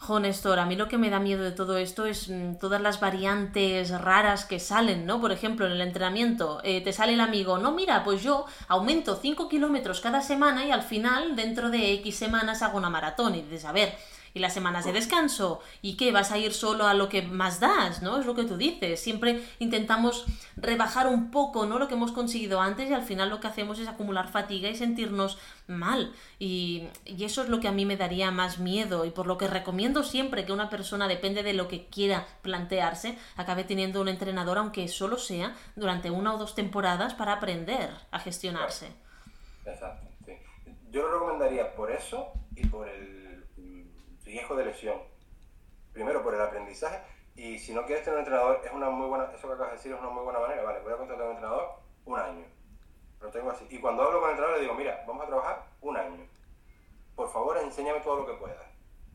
[0.04, 2.82] Jo, Néstor, a mí lo que me da miedo de todo esto es mm, todas
[2.82, 5.22] las variantes raras que salen, ¿no?
[5.22, 9.16] Por ejemplo, en el entrenamiento eh, te sale el amigo, no, mira, pues yo aumento
[9.22, 13.36] 5 kilómetros cada semana y al final, dentro de X semanas, hago una maratón.
[13.36, 13.96] Y dices, a ver,
[14.34, 15.62] y las semanas de descanso.
[15.82, 16.12] ¿Y qué?
[16.12, 18.02] ¿Vas a ir solo a lo que más das?
[18.02, 18.20] ¿No?
[18.20, 19.00] Es lo que tú dices.
[19.00, 20.26] Siempre intentamos
[20.56, 21.80] rebajar un poco, ¿no?
[21.80, 24.76] Lo que hemos conseguido antes y al final lo que hacemos es acumular fatiga y
[24.76, 26.14] sentirnos mal.
[26.40, 29.38] Y, y eso es lo que a mí me daría más miedo y por lo
[29.38, 34.08] que recomiendo siempre que una persona, depende de lo que quiera plantearse, acabe teniendo un
[34.08, 38.92] entrenador, aunque solo sea durante una o dos temporadas para aprender a gestionarse.
[39.66, 40.34] Exacto, sí.
[40.92, 43.11] Yo lo recomendaría por eso y por el
[44.32, 45.02] riesgo de lesión.
[45.94, 47.02] Primero por el aprendizaje
[47.36, 49.78] y si no quieres tener un entrenador, es una muy buena, eso que acabas de
[49.78, 51.70] decir es una muy buena manera, vale, voy a contratar a un entrenador
[52.06, 52.46] un año.
[53.20, 53.68] Lo tengo así.
[53.70, 56.28] Y cuando hablo con el entrenador le digo, mira, vamos a trabajar un año.
[57.16, 58.66] Por favor, enséñame todo lo que puedas.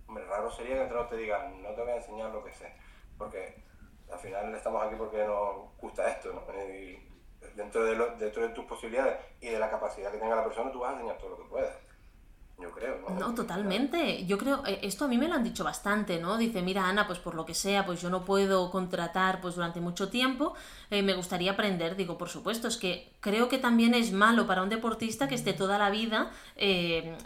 [0.07, 2.53] Hombre, raro sería que el entrenador te diga, no te voy a enseñar lo que
[2.53, 2.73] sé.
[3.19, 3.65] Porque
[4.13, 6.43] al final estamos aquí porque nos gusta esto, ¿no?
[6.63, 7.03] Y
[7.57, 10.81] dentro de, dentro de tus posibilidades y de la capacidad que tenga la persona, tú
[10.81, 11.86] vas a enseñar todo lo que puedas.
[12.59, 13.15] Yo creo, ¿no?
[13.19, 14.25] No, totalmente.
[14.25, 16.39] Yo creo, eh, esto a mí me lo han dicho bastante, ¿no?
[16.39, 19.81] Dice, mira, Ana, pues por lo que sea, pues yo no puedo contratar pues durante
[19.81, 20.55] mucho tiempo,
[20.91, 21.97] eh, me gustaría aprender.
[21.97, 25.53] Digo, por supuesto, es que creo que también es malo para un deportista que esté
[25.53, 27.19] toda la vida eh,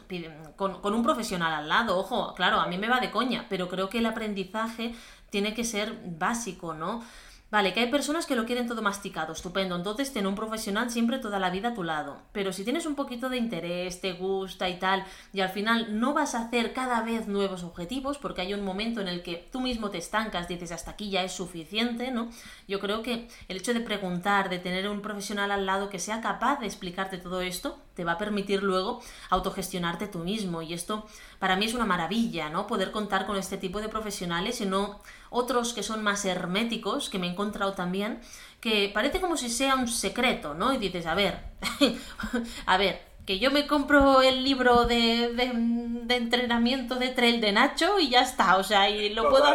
[0.57, 1.97] con, con un profesional al lado.
[1.97, 4.95] Ojo, claro, a mí me va de coña, pero creo que el aprendizaje
[5.31, 7.05] tiene que ser básico, ¿no?
[7.51, 9.75] Vale, que hay personas que lo quieren todo masticado, estupendo.
[9.75, 12.19] Entonces, ten un profesional siempre toda la vida a tu lado.
[12.31, 16.15] Pero si tienes un poquito de interés, te gusta y tal, y al final no
[16.15, 19.61] vas a hacer cada vez nuevos objetivos, porque hay un momento en el que tú
[19.61, 22.31] mismo te estancas, dices hasta aquí ya es suficiente, ¿no?
[22.69, 26.21] Yo creo que el hecho de preguntar, de tener un profesional al lado que sea
[26.21, 30.63] capaz de explicarte todo esto, te va a permitir luego autogestionarte tú mismo.
[30.63, 31.07] Y esto
[31.39, 32.67] para mí es una maravilla, ¿no?
[32.67, 37.19] Poder contar con este tipo de profesionales y no otros que son más herméticos, que
[37.19, 38.21] me he encontrado también,
[38.61, 40.73] que parece como si sea un secreto, ¿no?
[40.73, 41.45] Y dices, a ver,
[42.67, 48.01] a ver, que yo me compro el libro de, de, entrenamiento de trail de Nacho
[48.01, 49.47] y ya está, o sea, y lo puedo...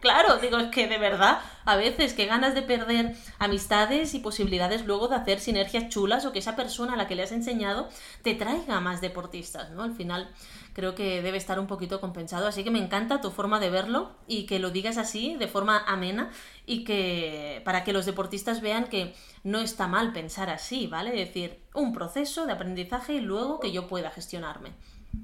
[0.00, 4.84] Claro, digo, es que de verdad, a veces, que ganas de perder amistades y posibilidades
[4.86, 7.88] luego de hacer sinergias chulas o que esa persona a la que le has enseñado
[8.22, 9.84] te traiga más deportistas, ¿no?
[9.84, 10.28] Al final
[10.72, 12.46] creo que debe estar un poquito compensado.
[12.46, 15.84] Así que me encanta tu forma de verlo y que lo digas así, de forma
[15.86, 16.30] amena,
[16.66, 19.14] y que para que los deportistas vean que
[19.44, 21.10] no está mal pensar así, ¿vale?
[21.10, 24.72] Es decir, un proceso de aprendizaje y luego que yo pueda gestionarme.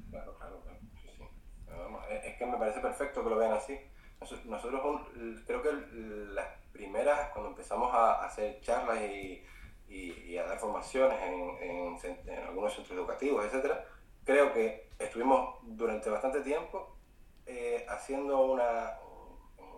[0.09, 1.99] Claro, claro, claro.
[2.23, 3.79] Es que me parece perfecto que lo vean así.
[4.45, 5.01] Nosotros
[5.45, 5.69] creo que
[6.33, 9.43] las primeras, cuando empezamos a hacer charlas y,
[9.87, 11.97] y, a dar formaciones en,
[12.27, 13.85] en, algunos centros educativos, etcétera,
[14.29, 16.95] creo que estuvimos durante bastante tiempo
[17.47, 18.99] eh, haciendo una,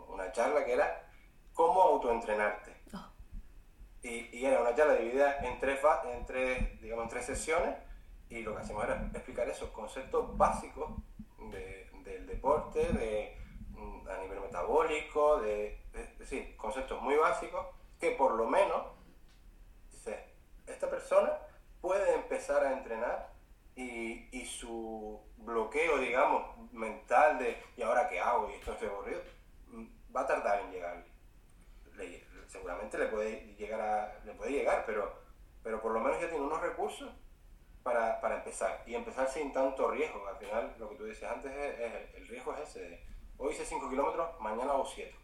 [0.09, 1.09] una charla que era
[1.53, 2.75] cómo autoentrenarte.
[2.93, 3.09] Oh.
[4.03, 7.77] Y, y, era una charla dividida en tres, en tres, digamos, en tres sesiones
[8.27, 10.91] y lo que hacíamos era explicar esos conceptos básicos
[12.03, 13.37] del deporte, de,
[13.69, 17.67] mm, a nivel metabólico, de, es decir, conceptos muy básicos
[18.01, 18.85] que por lo menos,
[19.91, 20.25] dice,
[20.67, 21.37] esta persona
[21.79, 23.30] puede empezar a entrenar
[23.81, 28.49] y, su bloqueo, digamos, mental de ¿y ahora qué hago?
[28.49, 29.21] y esto estoy aburrido,
[29.67, 31.05] mm, va a tardar en llegar.
[32.47, 35.13] seguramente le puede llegar, a, le puede llegar pero,
[35.63, 37.09] pero por lo menos ya tiene unos recursos
[37.83, 40.27] para, para empezar y empezar sin tanto riesgo.
[40.27, 43.03] Al final, lo que tú decías antes, es, el riesgo es ese.
[43.37, 45.15] hoy hice 5 kilómetros, mañana hago 7.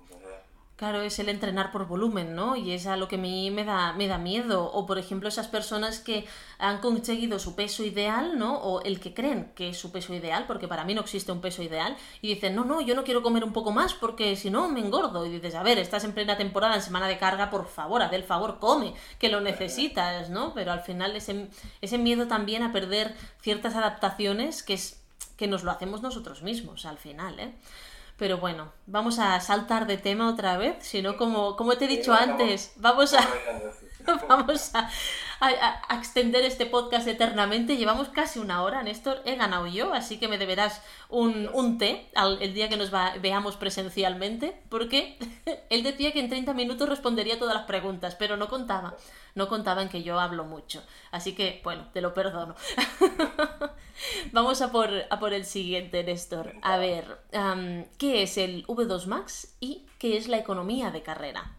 [0.00, 0.38] Entonces,
[0.78, 2.54] Claro, es el entrenar por volumen, ¿no?
[2.54, 4.70] Y es a lo que a mí me da, me da miedo.
[4.72, 6.24] O, por ejemplo, esas personas que
[6.60, 8.58] han conseguido su peso ideal, ¿no?
[8.58, 11.40] O el que creen que es su peso ideal, porque para mí no existe un
[11.40, 14.50] peso ideal, y dicen, no, no, yo no quiero comer un poco más porque si
[14.50, 15.26] no me engordo.
[15.26, 18.12] Y dices, a ver, estás en plena temporada, en semana de carga, por favor, haz
[18.12, 20.54] el favor, come, que lo necesitas, ¿no?
[20.54, 21.48] Pero al final ese,
[21.80, 25.02] ese miedo también a perder ciertas adaptaciones que, es,
[25.36, 27.52] que nos lo hacemos nosotros mismos, al final, ¿eh?
[28.18, 32.12] Pero bueno, vamos a saltar de tema otra vez, sino como, como te he dicho
[32.12, 33.20] antes, vamos a,
[34.28, 34.90] vamos a,
[35.96, 37.76] extender este podcast eternamente.
[37.76, 42.10] Llevamos casi una hora, Néstor, he ganado yo, así que me deberás un, un té
[42.40, 45.16] el día que nos veamos presencialmente, porque
[45.70, 48.96] él decía que en 30 minutos respondería todas las preguntas, pero no contaba,
[49.36, 50.82] no contaba en que yo hablo mucho.
[51.12, 52.56] Así que, bueno, te lo perdono.
[54.32, 56.54] Vamos a por, a por el siguiente, Néstor.
[56.62, 57.18] A ver,
[57.98, 61.56] ¿qué es el V2 Max y qué es la economía de carrera?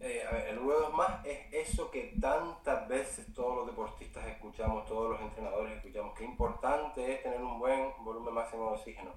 [0.00, 4.86] Eh, a ver, el V2 Max es eso que tantas veces todos los deportistas escuchamos,
[4.86, 9.12] todos los entrenadores escuchamos, que importante es tener un buen volumen máximo de oxígeno.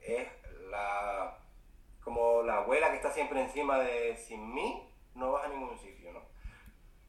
[0.00, 0.28] Es
[0.70, 1.38] la,
[2.02, 6.12] como la abuela que está siempre encima de sin mí no vas a ningún sitio,
[6.12, 6.20] ¿no?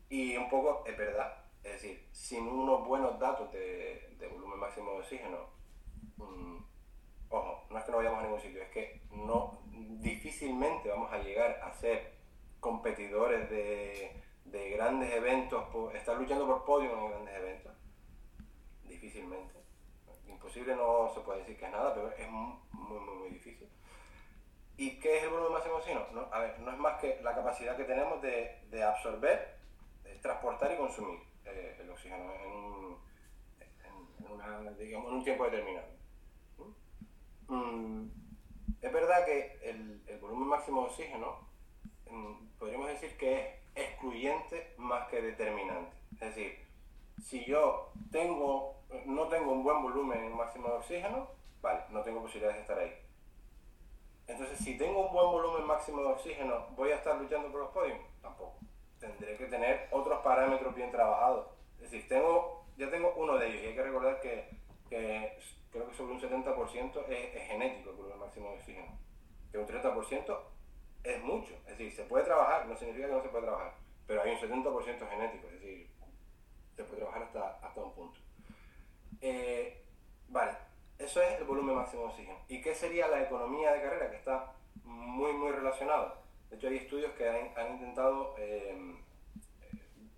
[0.10, 5.00] Y un poco es verdad, es decir, sin unos buenos datos de, volumen máximo de
[5.00, 5.38] oxígeno,
[6.18, 6.58] mm,
[7.30, 9.62] ojo, no es que no vayamos a ningún sitio, es que no
[10.02, 12.14] difícilmente vamos a llegar a ser
[12.60, 14.18] competidores de,
[14.76, 17.72] grandes eventos, estar luchando por podio en grandes eventos.
[18.84, 19.54] Difícilmente.
[20.28, 23.70] Imposible no se puede decir que es nada, pero es muy, muy, muy difícil.
[24.78, 26.06] ¿Y qué es el volumen máximo de oxígeno?
[26.14, 29.58] No, a ver, no es más que la capacidad que tenemos de, de absorber,
[30.04, 31.31] de transportar y consumir.
[31.46, 32.98] Eh, el oxígeno en,
[34.78, 35.88] digamos, en, un tiempo determinado.
[37.48, 38.08] Mm,
[38.82, 41.48] es verdad que el, el, volumen máximo de oxígeno
[42.10, 45.98] mm, podríamos decir que es excluyente más que determinante.
[46.14, 46.60] Es decir,
[47.22, 51.28] si yo tengo, no tengo un buen volumen máximo de oxígeno,
[51.62, 52.94] vale, no tengo posibilidades de estar ahí.
[54.28, 57.72] Entonces, si tengo un buen volumen máximo de oxígeno, ¿voy a estar luchando por los
[57.72, 58.00] podios?
[58.22, 58.60] Tampoco
[59.02, 61.48] tendré que tener otros parámetros bien trabajados.
[61.76, 64.48] Es decir, tengo, ya tengo uno de ellos y hay que recordar que,
[64.90, 68.98] creo que sobre un 70% es, genético el máximo de oxígeno.
[69.52, 70.40] Que un 30%
[71.04, 71.54] es mucho.
[71.66, 73.74] Es decir, se puede trabajar, no significa que no se puede trabajar,
[74.06, 75.90] pero hay un 70% genético, es decir,
[76.76, 78.20] se puede trabajar hasta, hasta un punto.
[79.20, 79.84] Eh,
[80.30, 80.52] vale,
[81.00, 82.40] eso es el volumen máximo de oxígeno.
[82.48, 84.12] ¿Y qué sería la economía de carrera?
[84.12, 86.21] Que está muy, muy relacionado
[86.52, 88.78] de hecho, hay estudios que han, intentado eh,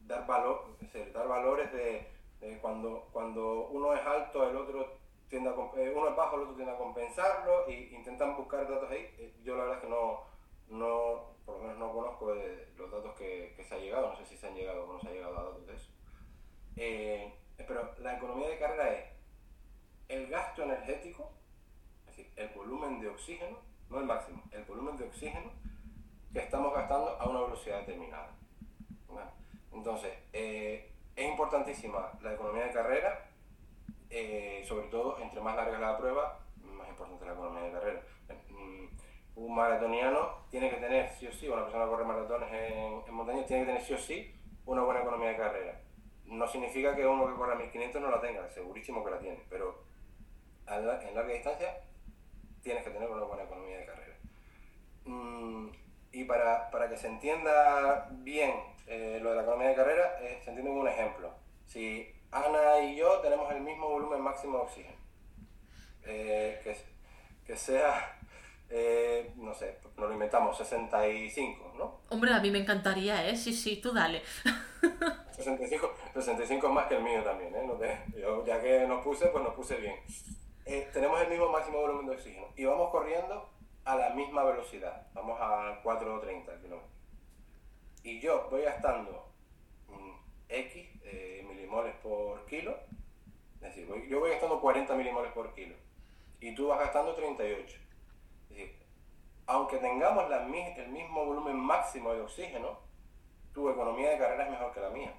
[0.07, 0.65] dar, valor,
[1.13, 2.07] dar valores de,
[2.59, 4.97] cuando, cuando uno es alto, el otro
[5.29, 8.89] tiende a, eh, uno es bajo, el otro tiende a compensarlo e intentan buscar datos
[8.89, 9.13] ahí.
[9.19, 10.21] Eh, yo la verdad es que no,
[10.69, 12.33] no por lo menos no conozco
[12.77, 14.99] los datos que, que, se ha llegado, no sé si se han llegado o no
[14.99, 15.91] se ha llegado a datos de eso.
[17.67, 19.05] pero la economía de carga es
[20.07, 21.31] el gasto energético,
[22.07, 23.59] es decir, el volumen de oxígeno,
[23.89, 25.51] no el máximo, el volumen de oxígeno
[26.33, 28.29] estamos gastando a una velocidad determinada.
[29.71, 33.25] Entonces, eh, es importantísima la economía de carrera,
[34.09, 38.01] eh, sobre todo entre más larga la prueba, más importante la economía de carrera.
[38.49, 38.85] Mm,
[39.35, 43.13] un maratoniano tiene que tener sí o sí, una persona que corre maratones en, en
[43.13, 44.33] montaña tiene que tener sí o sí
[44.65, 45.81] una buena economía de carrera.
[46.25, 49.83] No significa que uno que corra 1500 no la tenga, segurísimo que la tiene, pero
[50.67, 51.81] en larga distancia
[52.61, 54.17] tienes que tener una buena economía de carrera.
[55.05, 55.69] Mm,
[56.13, 58.53] y para, para, que se entienda bien
[58.85, 61.33] eh, lo de la economía de carrera, eh, se entiende con un ejemplo.
[61.65, 64.97] Si Ana y yo tenemos el mismo volumen máximo de oxígeno,
[66.05, 66.77] eh, que,
[67.47, 68.19] que, sea,
[69.37, 72.01] no sé, nos lo inventamos, 65, ¿no?
[72.09, 73.35] Hombre, a mí me encantaría, ¿eh?
[73.35, 74.21] Sí, sí, tú dale.
[75.31, 78.03] 65, 65 es más que el mío también, ¿eh?
[78.15, 79.95] yo, ya que nos puse, pues nos puse bien.
[80.93, 83.52] tenemos el mismo máximo volumen de oxígeno y vamos corriendo
[83.85, 86.91] a la misma velocidad, vamos a 4.30 kilómetros.
[88.03, 89.27] Y yo voy gastando
[90.49, 92.77] X eh, milimoles por kilo,
[93.55, 95.75] es decir, yo voy gastando 40 milimoles por kilo
[96.39, 97.77] y tú vas gastando 38.
[98.49, 98.75] Es decir,
[99.47, 102.79] aunque tengamos la, el mismo volumen máximo de oxígeno,
[103.53, 105.13] tu economía de carrera es mejor que la mía.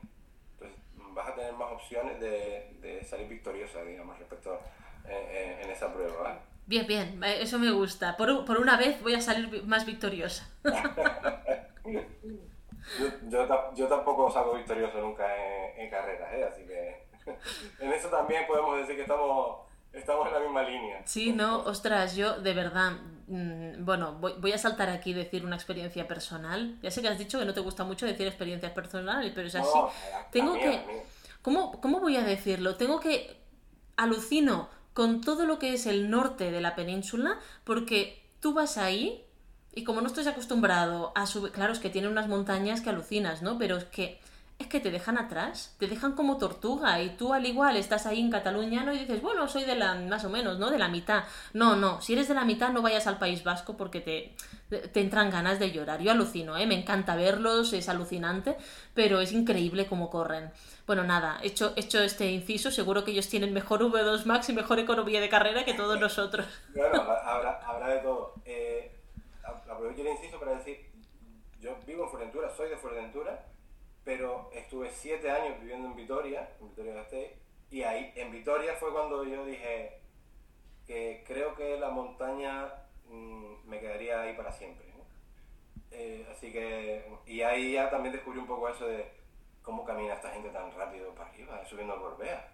[0.52, 0.78] Entonces
[1.12, 4.54] vas a tener más opciones de, de salir victoriosa, digamos, respecto
[5.06, 6.22] eh, eh, en esa prueba.
[6.22, 6.53] ¿vale?
[6.66, 8.16] Bien, bien, eso me gusta.
[8.16, 10.48] Por, por una vez voy a salir más victoriosa.
[13.28, 15.24] yo, yo, tampoco salgo victorioso nunca
[15.76, 16.44] en, carreras, ¿eh?
[16.44, 17.06] así que
[17.84, 21.02] en eso también podemos decir que estamos, estamos en la misma línea.
[21.04, 22.92] Sí, no, ostras, yo de verdad,
[23.26, 26.78] mm, bueno, voy, voy, a saltar aquí y decir una experiencia personal.
[26.82, 29.54] Ya sé que has dicho que no te gusta mucho decir experiencias personales, pero es
[29.54, 29.78] así.
[30.30, 31.04] Tengo que...
[31.42, 32.76] ¿Cómo, ¿Cómo voy a decirlo?
[32.76, 33.44] Tengo que...
[33.96, 39.24] Alucino con todo lo que es el norte de la península, porque tú vas ahí
[39.74, 43.42] y como no estás acostumbrado a subir, claro, es que tiene unas montañas que alucinas,
[43.42, 43.58] ¿no?
[43.58, 44.20] Pero es que
[44.64, 48.20] es que te dejan atrás, te dejan como tortuga y tú al igual estás ahí
[48.20, 48.92] en Cataluña ¿no?
[48.92, 50.70] y dices, bueno, soy de la, más o menos, ¿no?
[50.70, 51.24] De la mitad.
[51.52, 54.34] No, no, si eres de la mitad no vayas al País Vasco porque te,
[54.88, 56.00] te entran ganas de llorar.
[56.00, 56.66] Yo alucino, ¿eh?
[56.66, 58.56] Me encanta verlos, es alucinante,
[58.94, 60.50] pero es increíble cómo corren.
[60.86, 64.78] Bueno, nada, hecho, hecho este inciso, seguro que ellos tienen mejor V2 Max y mejor
[64.78, 66.46] economía de carrera que todos nosotros.
[66.74, 68.34] Bueno, habrá, habrá de todo.
[68.44, 68.90] Eh,
[69.96, 70.90] el inciso para decir,
[71.60, 73.46] yo vivo en Fuerteventura, soy de Fuerteventura,
[74.04, 77.32] pero estuve siete años viviendo en Vitoria, en Vitoria Gasteiz,
[77.70, 79.98] y ahí en Vitoria fue cuando yo dije
[80.86, 82.72] que creo que la montaña
[83.08, 84.84] mm, me quedaría ahí para siempre.
[85.90, 89.08] Eh, así que, y ahí ya también descubrí un poco eso de
[89.62, 92.50] cómo camina esta gente tan rápido para arriba, subiendo a Gorbea.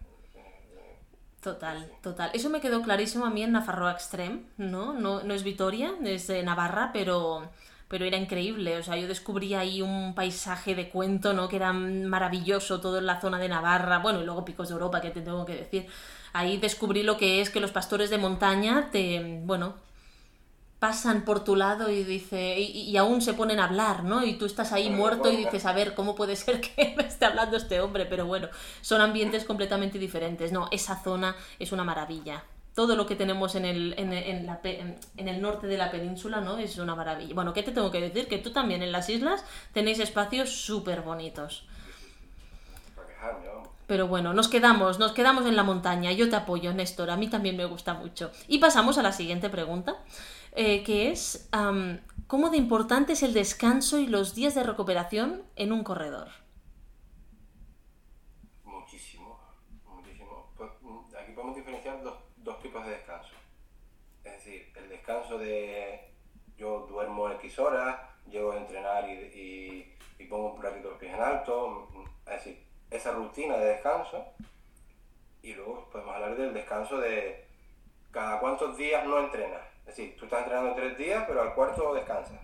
[1.41, 2.31] Total, total.
[2.35, 4.93] Eso me quedó clarísimo a mí en Nafarroa Extreme, ¿no?
[4.93, 7.49] No, no es Vitoria, es de Navarra, pero
[7.91, 11.49] pero era increíble, o sea, yo descubrí ahí un paisaje de cuento, ¿no?
[11.49, 15.01] Que era maravilloso, todo en la zona de Navarra, bueno, y luego Picos de Europa,
[15.01, 15.87] que te tengo que decir.
[16.33, 19.75] Ahí descubrí lo que es que los pastores de montaña te, bueno,
[20.79, 24.25] pasan por tu lado y dice y, aún se ponen a hablar, ¿no?
[24.25, 27.25] Y tú estás ahí muerto y dices, a ver, ¿cómo puede ser que me esté
[27.25, 28.07] hablando este hombre?
[28.07, 28.51] Pero bueno,
[28.83, 30.53] son ambientes completamente diferentes.
[30.53, 32.45] No, esa zona es una maravilla
[32.81, 36.57] todo lo que tenemos en el, en, el norte de la península, ¿no?
[36.57, 37.35] Es una maravilla.
[37.35, 38.27] Bueno, ¿qué te tengo que decir?
[38.27, 41.69] Que tú también en las islas tenéis espacios súper bonitos.
[43.87, 46.11] Pero bueno, nos quedamos, nos quedamos en la montaña.
[46.13, 47.11] Yo te apoyo, Néstor.
[47.11, 48.31] A mí también me gusta mucho.
[48.49, 49.97] Y pasamos a la siguiente pregunta,
[50.53, 51.51] eh, que es
[52.29, 56.29] ¿cómo de importante es el descanso y los días de recuperación en un corredor?
[58.65, 59.39] Muchísimo,
[59.85, 60.51] muchísimo.
[60.57, 63.35] Pues, mm, aquí podemos diferenciar dos dos tipos de descanso.
[64.25, 64.73] Es decir,
[65.39, 66.13] de
[66.57, 69.97] yo duermo X horas, llego a entrenar y,
[70.29, 71.89] pongo un ratito los pies en alto,
[72.27, 74.25] es decir, esa rutina de descanso.
[75.43, 77.47] Y luego podemos hablar del descanso de
[78.13, 79.63] cada cuántos días no entrenas.
[79.81, 82.41] Es decir, tú estás entrenando tres días, pero al cuarto descansas.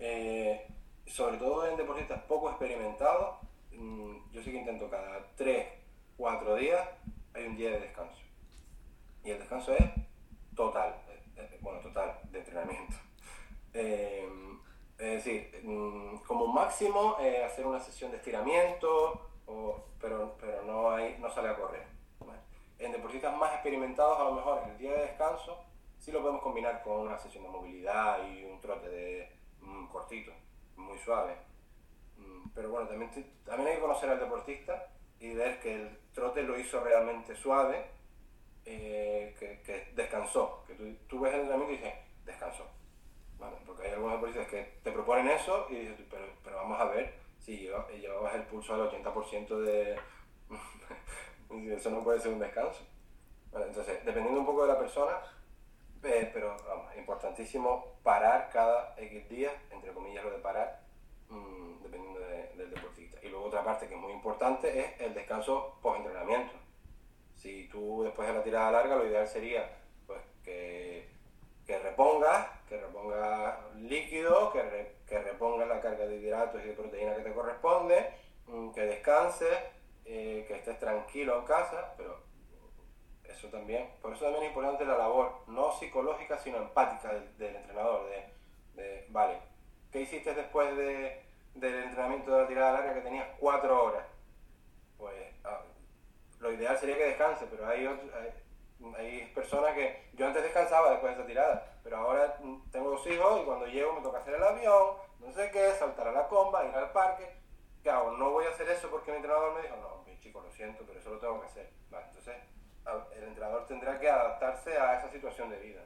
[0.00, 0.66] Eh,
[1.06, 3.36] sobre todo en deportistas poco experimentados,
[3.72, 5.66] mm, yo sí que intento cada tres,
[6.16, 6.80] cuatro días
[7.34, 8.28] hay un día de descanso
[9.24, 9.84] y el descanso es
[10.56, 10.94] total,
[11.60, 12.94] bueno, total, de entrenamiento.
[13.74, 14.28] Eh,
[14.98, 19.30] es decir, mm, como máximo hacer una sesión de estiramiento,
[20.00, 21.86] pero, pero no, hay, no sale a correr.
[22.78, 25.64] En deportistas más experimentados, a lo mejor el día de descanso
[25.98, 30.32] sí lo podemos combinar con una sesión de movilidad y un trote de mm, cortito,
[30.76, 31.36] muy suave.
[32.16, 33.10] Mm, pero bueno, también,
[33.44, 37.84] también hay que conocer al deportista y ver que el trote lo hizo realmente suave
[38.70, 40.74] eh, que, descansó, que
[41.08, 41.94] tú, ves el entrenamiento y dices,
[42.26, 42.66] descansó.
[43.64, 47.14] Porque hay algunos deportistas que te proponen eso y dices, pero, pero vamos a ver
[47.38, 49.98] si llevabas el pulso al 80% de...
[51.74, 52.80] eso no puede ser un descanso.
[53.54, 55.18] entonces, dependiendo un poco de la persona,
[56.02, 60.82] pero vamos, importantísimo parar cada X días, entre comillas lo de parar,
[61.30, 63.18] mm, dependiendo del deportista.
[63.22, 66.67] Y luego otra parte que es muy importante es el descanso post-entrenamiento.
[67.38, 69.68] Si tú después de la tirada larga, lo ideal sería
[70.06, 71.08] pues, que,
[71.66, 77.14] que repongas, que repongas líquido, que, que repongas la carga de hidratos y de proteína
[77.14, 78.10] que te corresponde,
[78.46, 79.58] mm, que descanses,
[80.04, 82.22] eh, que estés tranquilo en casa, pero
[83.24, 88.08] eso también, por eso también es importante la labor, no psicológica, sino empática del, entrenador,
[88.74, 89.38] de, vale,
[89.92, 91.22] ¿qué hiciste después de,
[91.54, 94.04] del entrenamiento de la tirada larga que tenías cuatro horas?
[94.96, 95.27] Pues
[96.40, 97.86] lo ideal sería que descanse, pero hay,
[98.96, 102.38] hay, personas que yo antes descansaba después de esa tirada, pero ahora
[102.70, 106.08] tengo dos hijos y cuando llego me toca hacer el avión, no sé qué, saltar
[106.08, 107.28] a la comba, ir al parque.
[107.82, 107.90] ¿Qué?
[107.90, 110.84] No voy a hacer eso porque mi entrenador me dijo, no, mi chico, lo siento,
[110.86, 111.72] pero eso lo tengo que hacer.
[111.90, 112.36] Entonces
[113.16, 115.82] el entrenador tendrá que adaptarse a esa situación de vida.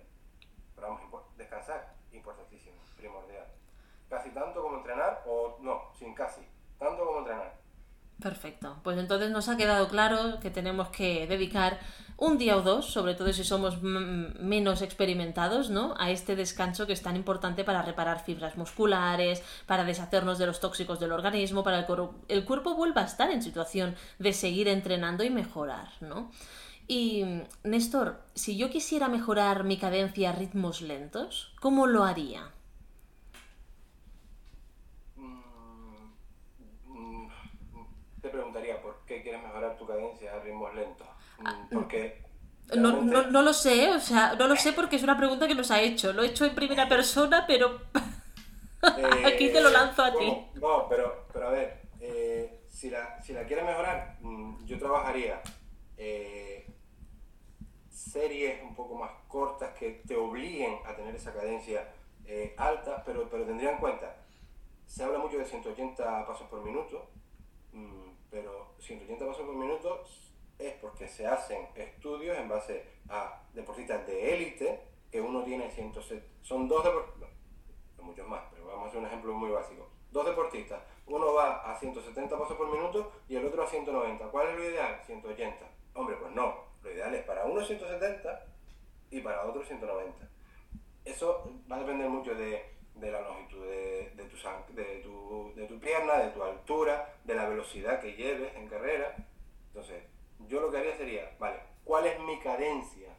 [0.74, 3.46] Pero vamos, descansar, importantísimo, primordial.
[4.09, 6.46] Casi tanto como entrenar, o no, sin casi,
[6.78, 7.61] tanto como entrenar.
[8.23, 8.77] Perfecto.
[8.85, 11.81] Pues entonces nos ha quedado claro que tenemos que dedicar
[12.16, 15.95] un día o dos, sobre todo si somos menos experimentados, ¿no?
[15.99, 20.61] A este descanso que es tan importante para reparar fibras musculares, para deshacernos de los
[20.61, 24.68] tóxicos del organismo, para que el, el cuerpo vuelva a estar en situación de seguir
[24.68, 26.31] entrenando y mejorar, ¿no?
[26.87, 27.25] Y,
[27.64, 32.51] Néstor, si yo quisiera mejorar mi cadencia a ritmos lentos, ¿cómo lo haría?
[35.16, 35.41] Mm,
[36.87, 37.29] mm,
[38.20, 41.07] te preguntaría por qué quieres mejorar tu cadencia a ritmos lentos.
[41.39, 42.22] Mm, ah, porque.
[42.76, 45.70] No, no, lo sé, o sea, no lo sé porque es una pregunta que nos
[45.70, 46.12] ha hecho.
[46.12, 47.80] Lo he hecho en primera persona, pero
[49.26, 50.47] aquí te lo lanzo a ti.
[50.55, 54.16] No, pero, pero a ver, eh, si, la, si la quieres mejorar,
[54.64, 55.43] yo trabajaría
[55.99, 56.66] eh,
[57.91, 61.93] series un poco más cortas que te obliguen a tener esa cadencia
[62.24, 64.16] eh, alta, pero, pero tendría en cuenta,
[64.87, 67.11] se habla mucho de 180 pasos por minuto,
[67.72, 70.05] mm, pero 180 pasos por minuto
[70.59, 74.80] es porque se hacen estudios en base a deportistas de élite,
[75.11, 77.28] que uno tiene 170, son dos deportistas,
[77.99, 79.87] no, muchos más, pero vamos a hacer un ejemplo muy básico.
[80.11, 84.26] Dos deportistas, uno va a 170 pasos por minuto y el otro a 190.
[84.30, 85.01] ¿Cuál es lo ideal?
[85.05, 85.70] 180.
[85.95, 88.47] Hombre, pues no, lo ideal es para uno 170
[89.11, 90.28] y para otro 190.
[91.05, 96.18] Eso va a depender mucho de, la longitud de, tu, de, tu, de tu pierna,
[96.18, 99.16] de tu altura, de la velocidad que lleves en carrera.
[99.68, 100.05] Entonces,
[100.49, 103.16] yo lo que haría sería, vale, ¿cuál es mi cadencia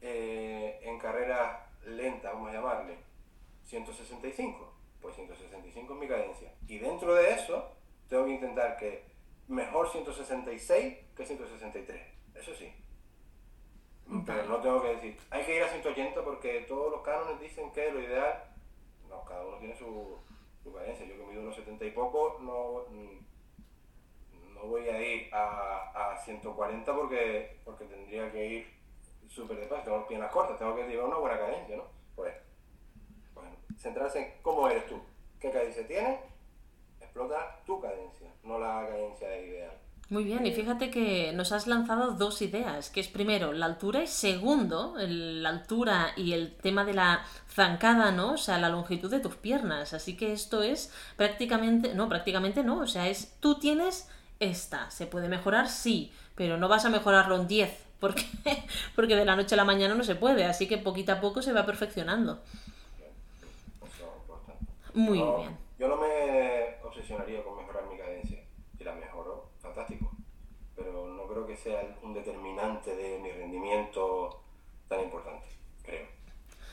[0.00, 2.96] eh, en carrera lenta, vamos a llamarle?
[3.64, 4.72] 165.
[5.00, 6.52] Pues 165 es mi cadencia.
[6.68, 7.72] Y dentro de eso,
[8.08, 9.04] tengo que intentar que
[9.48, 12.02] mejor 166 que 163.
[12.34, 12.72] Eso sí.
[14.26, 17.72] Pero no tengo que decir, hay que ir a 180 porque todos los cánones dicen
[17.72, 18.51] que lo ideal.
[19.12, 20.18] No, cada uno tiene su,
[20.62, 21.06] su cadencia.
[21.06, 22.86] Yo que mido unos 70 y poco, no,
[24.54, 28.66] no voy a ir a, a 140 porque, porque tendría que ir
[29.28, 29.84] súper despacio.
[29.84, 31.84] Tengo piernas cortas, tengo que llevar una buena cadencia, ¿no?
[32.16, 32.34] Pues,
[33.34, 35.02] bueno, centrarse en cómo eres tú,
[35.40, 36.20] qué cadencia tienes,
[37.00, 39.81] explota tu cadencia, no la cadencia ideal.
[40.12, 44.02] Muy bien, y fíjate que nos has lanzado dos ideas, que es primero la altura
[44.02, 48.32] y segundo, la altura y el tema de la zancada, ¿no?
[48.32, 49.94] O sea, la longitud de tus piernas.
[49.94, 55.06] Así que esto es prácticamente, no, prácticamente no, o sea, es tú tienes esta, se
[55.06, 58.26] puede mejorar, sí, pero no vas a mejorarlo en 10, porque,
[58.94, 61.40] porque de la noche a la mañana no se puede, así que poquito a poco
[61.40, 62.42] se va perfeccionando.
[64.92, 65.56] Muy bien.
[65.78, 68.40] Yo no me obsesionaría con mejorar mi cadencia,
[68.76, 70.01] si la mejoro fantástico.
[71.32, 74.40] Creo que sea un determinante de mi rendimiento
[74.88, 75.46] tan importante,
[75.82, 76.06] creo.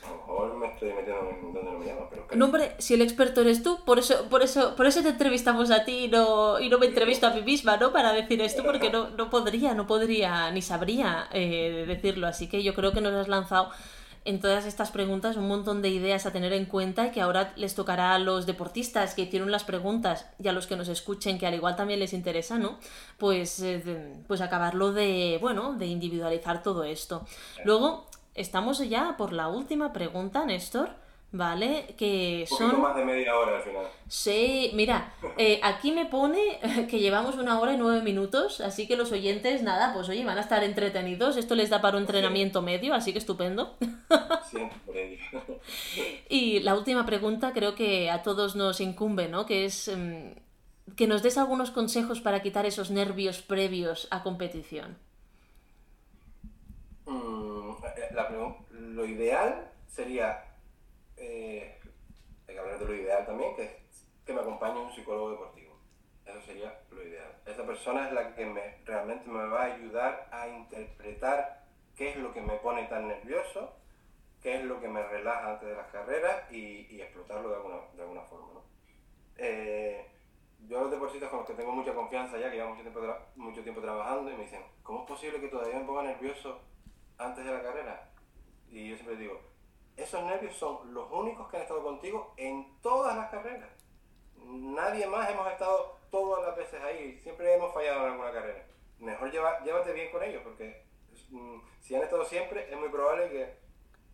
[0.02, 2.94] A lo mejor me estoy metiendo en donde no me llama, pero No, hombre, si
[2.94, 6.08] el experto eres tú, por eso, por eso, por eso te entrevistamos a ti y
[6.08, 7.92] no, y no me entrevisto a mí misma, ¿no?
[7.92, 12.26] Para decir esto, porque no, no podría, no podría, ni sabría eh, decirlo.
[12.26, 13.70] Así que yo creo que nos has lanzado
[14.24, 17.52] en todas estas preguntas un montón de ideas a tener en cuenta y que ahora
[17.56, 21.38] les tocará a los deportistas que hicieron las preguntas y a los que nos escuchen
[21.38, 22.78] que al igual también les interesa, ¿no?
[23.18, 27.26] Pues, eh, pues acabarlo de, bueno, de individualizar todo esto.
[27.64, 30.90] Luego, estamos ya por la última pregunta, Néstor.
[31.32, 31.94] ¿Vale?
[31.96, 32.80] Que son...
[32.80, 33.86] más de media hora al final.
[34.08, 36.58] Sí, mira, eh, aquí me pone
[36.90, 40.38] que llevamos una hora y nueve minutos, así que los oyentes, nada, pues oye, van
[40.38, 43.76] a estar entretenidos, esto les da para un entrenamiento medio, así que estupendo.
[44.50, 45.18] Siempre.
[46.28, 49.46] y la última pregunta creo que a todos nos incumbe, ¿no?
[49.46, 49.88] Que es...
[49.88, 50.34] Em,
[50.96, 54.98] que nos des algunos consejos para quitar esos nervios previos a competición.
[57.06, 57.70] Mm,
[58.94, 60.44] lo ideal sería,
[61.20, 61.78] eh,
[62.48, 63.84] hay que hablar de lo ideal también, que,
[64.26, 65.78] que me acompañe un psicólogo deportivo.
[66.24, 67.36] Eso sería lo ideal.
[67.46, 71.64] Esa persona es la que me, realmente me va a ayudar a interpretar
[71.96, 73.74] qué es lo que me pone tan nervioso,
[74.42, 78.02] qué es lo que me relaja antes de las carreras y, explotarlo de alguna, de
[78.02, 78.54] alguna forma.
[78.54, 78.64] ¿no?
[79.36, 80.06] Eh,
[80.68, 83.00] yo los deportistas con los que tengo mucha confianza ya, que llevan mucho tiempo,
[83.36, 86.60] mucho tiempo trabajando, y me dicen, ¿cómo es posible que todavía me ponga nervioso
[87.18, 88.10] antes de la carrera?
[88.70, 89.40] Y yo siempre digo,
[90.02, 93.68] esos nervios son los únicos que han estado contigo en todas las carreras.
[94.36, 98.64] Nadie más hemos estado todas las veces ahí, siempre hemos fallado en alguna carrera.
[98.98, 100.84] Mejor lleva, llévate bien con ellos, porque
[101.30, 103.56] mm, si han estado siempre, es muy probable que,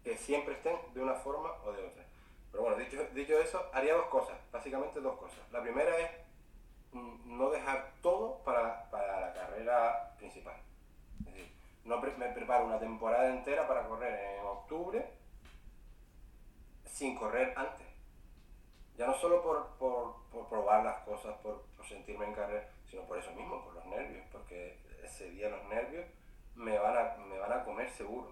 [0.05, 2.05] que, siempre estén de una forma o de otra.
[2.51, 5.41] Pero bueno, dicho, dicho eso, haría dos cosas, básicamente dos cosas.
[5.53, 6.11] La primera es
[6.93, 10.57] mm, no dejar todo para, para la carrera principal.
[11.21, 11.53] Es decir,
[11.85, 15.26] no me preparo una temporada entera para correr en octubre
[16.97, 17.86] sin correr antes.
[18.97, 23.31] Ya no solo por, por, probar las cosas, por, sentirme en carrera, sino por eso
[23.32, 26.06] mismo, por los nervios, porque ese día los nervios
[26.55, 28.31] me van a, me van a comer seguro.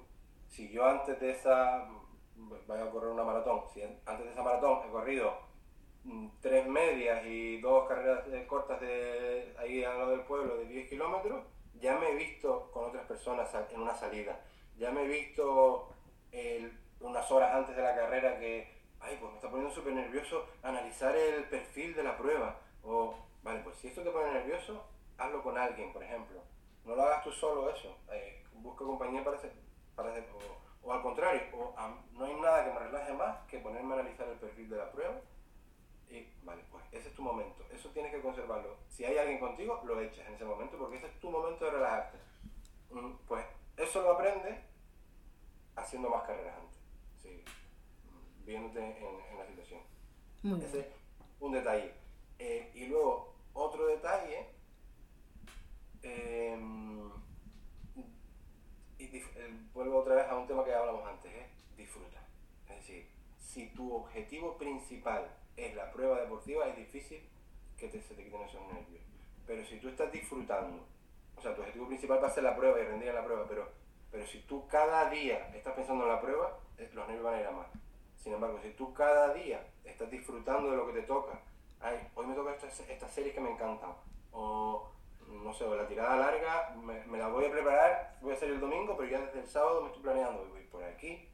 [0.49, 1.87] Si yo antes de esa,
[2.37, 5.39] voy a correr una maratón, si antes de esa maratón he corrido
[6.05, 10.89] mm, tres medias y dos carreras cortas de ahí al lado del pueblo de 10
[10.89, 14.41] kilómetros, ya me he visto con otras personas en una salida,
[14.79, 15.95] ya me he visto
[17.01, 21.15] unas horas antes de la carrera que ay, pues me está poniendo súper nervioso analizar
[21.15, 22.59] el perfil de la prueba.
[22.83, 24.85] O, vale, pues si esto te pone nervioso,
[25.19, 26.41] hazlo con alguien, por ejemplo.
[26.85, 27.97] No lo hagas tú solo eso.
[28.13, 29.53] Eh, busca compañía para hacer,
[29.95, 30.25] para hacer
[30.83, 31.75] o, al contrario, o,
[32.13, 34.91] no hay nada que me relaje más que ponerme a analizar el perfil de la
[34.91, 35.21] prueba.
[36.09, 37.65] Y vale, pues ese es tu momento.
[37.73, 38.77] Eso tienes que conservarlo.
[38.89, 41.71] Si hay alguien contigo, lo echas en ese momento porque ese es tu momento de
[41.71, 42.19] relajarte.
[42.91, 43.45] Mm, pues
[43.77, 44.61] eso lo aprendes
[45.75, 46.74] haciendo más carreras antes
[48.45, 49.81] viéndote en, la situación.
[50.63, 50.87] Ese es
[51.41, 51.93] un detalle.
[52.39, 54.47] Eh, y luego, otro detalle,
[56.03, 57.11] em,
[58.99, 59.23] y eh,
[59.73, 61.47] vuelvo otra vez a un tema que hablamos antes, ¿eh?
[61.77, 62.27] disfruta.
[62.69, 67.23] Es decir, si tu objetivo principal es la prueba deportiva, es difícil
[67.77, 69.03] que te, se te quiten esos nervios.
[69.47, 70.85] Pero si tú estás disfrutando,
[71.37, 73.47] o sea, tu objetivo principal va a ser la prueba y rendir en la prueba,
[73.49, 73.69] pero,
[74.15, 77.47] pero si tú cada día estás pensando en la prueba, los nervios van a ir
[77.49, 77.67] a más.
[78.17, 81.41] Sin embargo, si tú cada día estás disfrutando de lo que te toca,
[81.81, 83.89] ay, hoy me toca esta, esta serie que me encanta,
[84.31, 84.89] o
[85.27, 88.97] no sé, la tirada larga, me, la voy a preparar, voy a hacer el domingo,
[88.97, 91.29] pero ya desde el sábado me estoy planeando, voy por aquí,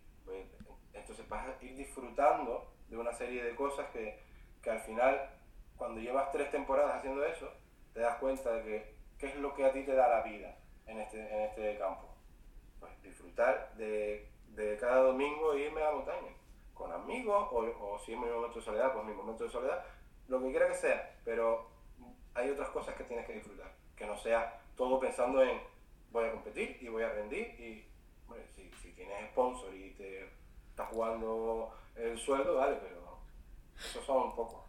[0.94, 4.22] entonces vas a ir disfrutando de una serie de cosas que,
[4.62, 5.28] que al final,
[5.76, 7.46] cuando llevas tres temporadas haciendo eso,
[7.92, 10.56] te das cuenta de que qué es lo que a ti te da la vida
[10.86, 12.09] en este, en este campo.
[12.80, 14.28] Pues disfrutar de,
[14.80, 16.32] cada domingo e irme a la montaña
[16.74, 19.84] con amigos, o, o si es mi momento de soledad, pues mi momento de soledad,
[20.28, 21.68] lo que quiera que sea, pero
[22.34, 25.60] hay otras cosas que tienes que disfrutar, que no sea todo pensando en
[26.10, 27.84] voy a competir y voy a rendir y
[28.26, 30.30] bueno, si, si tienes sponsor y te
[30.70, 33.18] estás jugando el sueldo, vale, pero
[33.76, 34.66] eso son un poco.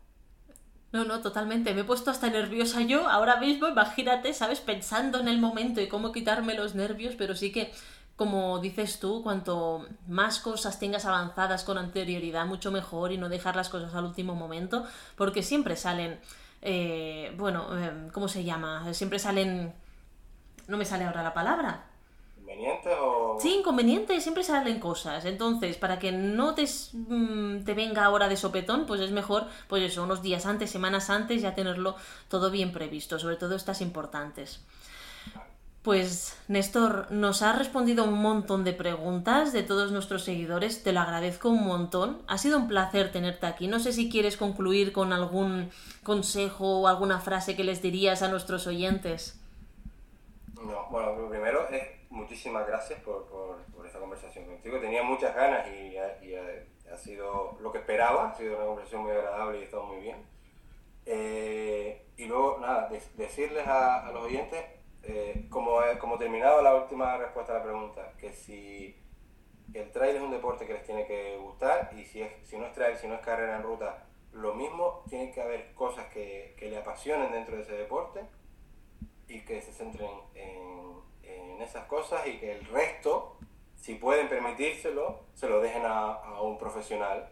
[0.91, 1.73] No, no, totalmente.
[1.73, 4.59] Me he puesto hasta nerviosa yo ahora mismo, imagínate, ¿sabes?
[4.59, 7.71] Pensando en el momento y cómo quitarme los nervios, pero sí que
[8.21, 13.55] como dices tú, cuanto más cosas tengas avanzadas con anterioridad, mucho mejor y no dejar
[13.55, 14.85] las cosas al último momento,
[15.15, 16.19] porque siempre salen,
[16.61, 18.93] eh, bueno, eh, ¿cómo se llama?
[18.93, 19.73] Siempre salen,
[20.67, 21.85] no me sale ahora la palabra.
[22.37, 23.37] ¿Inconvenientes o...?
[23.39, 25.25] Sí, inconvenientes, siempre salen cosas.
[25.25, 29.81] Entonces, para que no te, mm, te venga ahora de sopetón, pues es mejor, pues
[29.81, 31.95] eso, unos días antes, semanas antes, ya tenerlo
[32.27, 34.61] todo bien previsto, sobre todo estas importantes.
[35.83, 40.99] Pues Néstor, nos ha respondido un montón de preguntas de todos nuestros seguidores, te lo
[40.99, 42.21] agradezco un montón.
[42.27, 43.67] Ha sido un placer tenerte aquí.
[43.67, 45.71] No sé si quieres concluir con algún
[46.03, 49.41] consejo o alguna frase que les dirías a nuestros oyentes.
[50.53, 51.81] No, bueno, lo primero es
[52.11, 54.79] muchísimas gracias por, por, esta conversación contigo.
[54.79, 59.57] Tenía muchas ganas y, ha, sido lo que esperaba, ha sido una conversación muy agradable
[59.57, 60.17] y ha estado muy bien.
[61.07, 62.87] Eh, y luego, nada,
[63.17, 68.33] decirles a los oyentes eh, como, como terminado la última respuesta a la pregunta, que
[68.33, 68.95] si
[69.73, 72.65] el trail es un deporte que les tiene que gustar y si, es, si no
[72.65, 76.55] es trail, si no es carrera en ruta, lo mismo, tiene que haber cosas que,
[76.57, 78.21] que le apasionen dentro de ese deporte
[79.27, 83.37] y que se centren en, en, esas cosas y que el resto,
[83.75, 87.29] si pueden permitírselo, se lo dejen a, a un profesional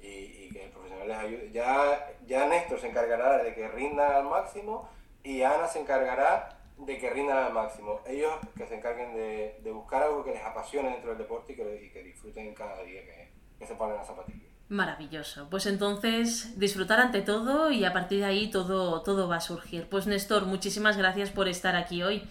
[0.00, 1.50] y, y, que el profesional les ayude.
[1.52, 4.88] Ya, ya Néstor se encargará de que rindan al máximo
[5.22, 8.00] y Ana se encargará de que rindan al máximo.
[8.06, 11.56] Ellos que se encarguen de, de buscar algo que les apasione dentro del deporte y
[11.90, 14.52] que, disfruten cada día que, que se ponen las zapatillas.
[14.68, 15.48] Maravilloso.
[15.50, 19.86] Pues entonces disfrutar ante todo y a partir de ahí todo, todo va a surgir.
[19.88, 22.22] Pues Néstor, muchísimas gracias por estar aquí hoy.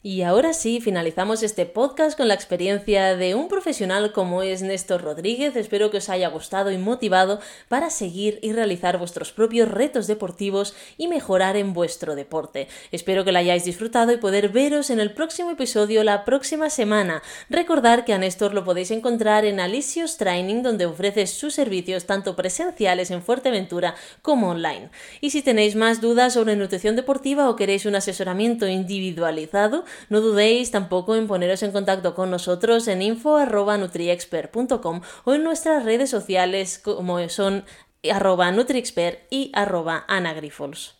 [0.00, 5.02] Y ahora sí, finalizamos este podcast con la experiencia de un profesional como es Néstor
[5.02, 5.56] Rodríguez.
[5.56, 10.76] Espero que os haya gustado y motivado para seguir y realizar vuestros propios retos deportivos
[10.98, 12.68] y mejorar en vuestro deporte.
[12.92, 17.20] Espero que lo hayáis disfrutado y poder veros en el próximo episodio la próxima semana.
[17.50, 22.36] Recordar que a Néstor lo podéis encontrar en Alicios Training, donde ofrece sus servicios tanto
[22.36, 24.90] presenciales en Fuerteventura como online.
[25.20, 30.70] Y si tenéis más dudas sobre nutrición deportiva o queréis un asesoramiento individualizado, no dudéis
[30.70, 37.28] tampoco en poneros en contacto con nosotros en info.nutriexpert.com o en nuestras redes sociales como
[37.28, 37.64] son
[38.10, 40.94] arroba nutriexpert y arroba anagrifols.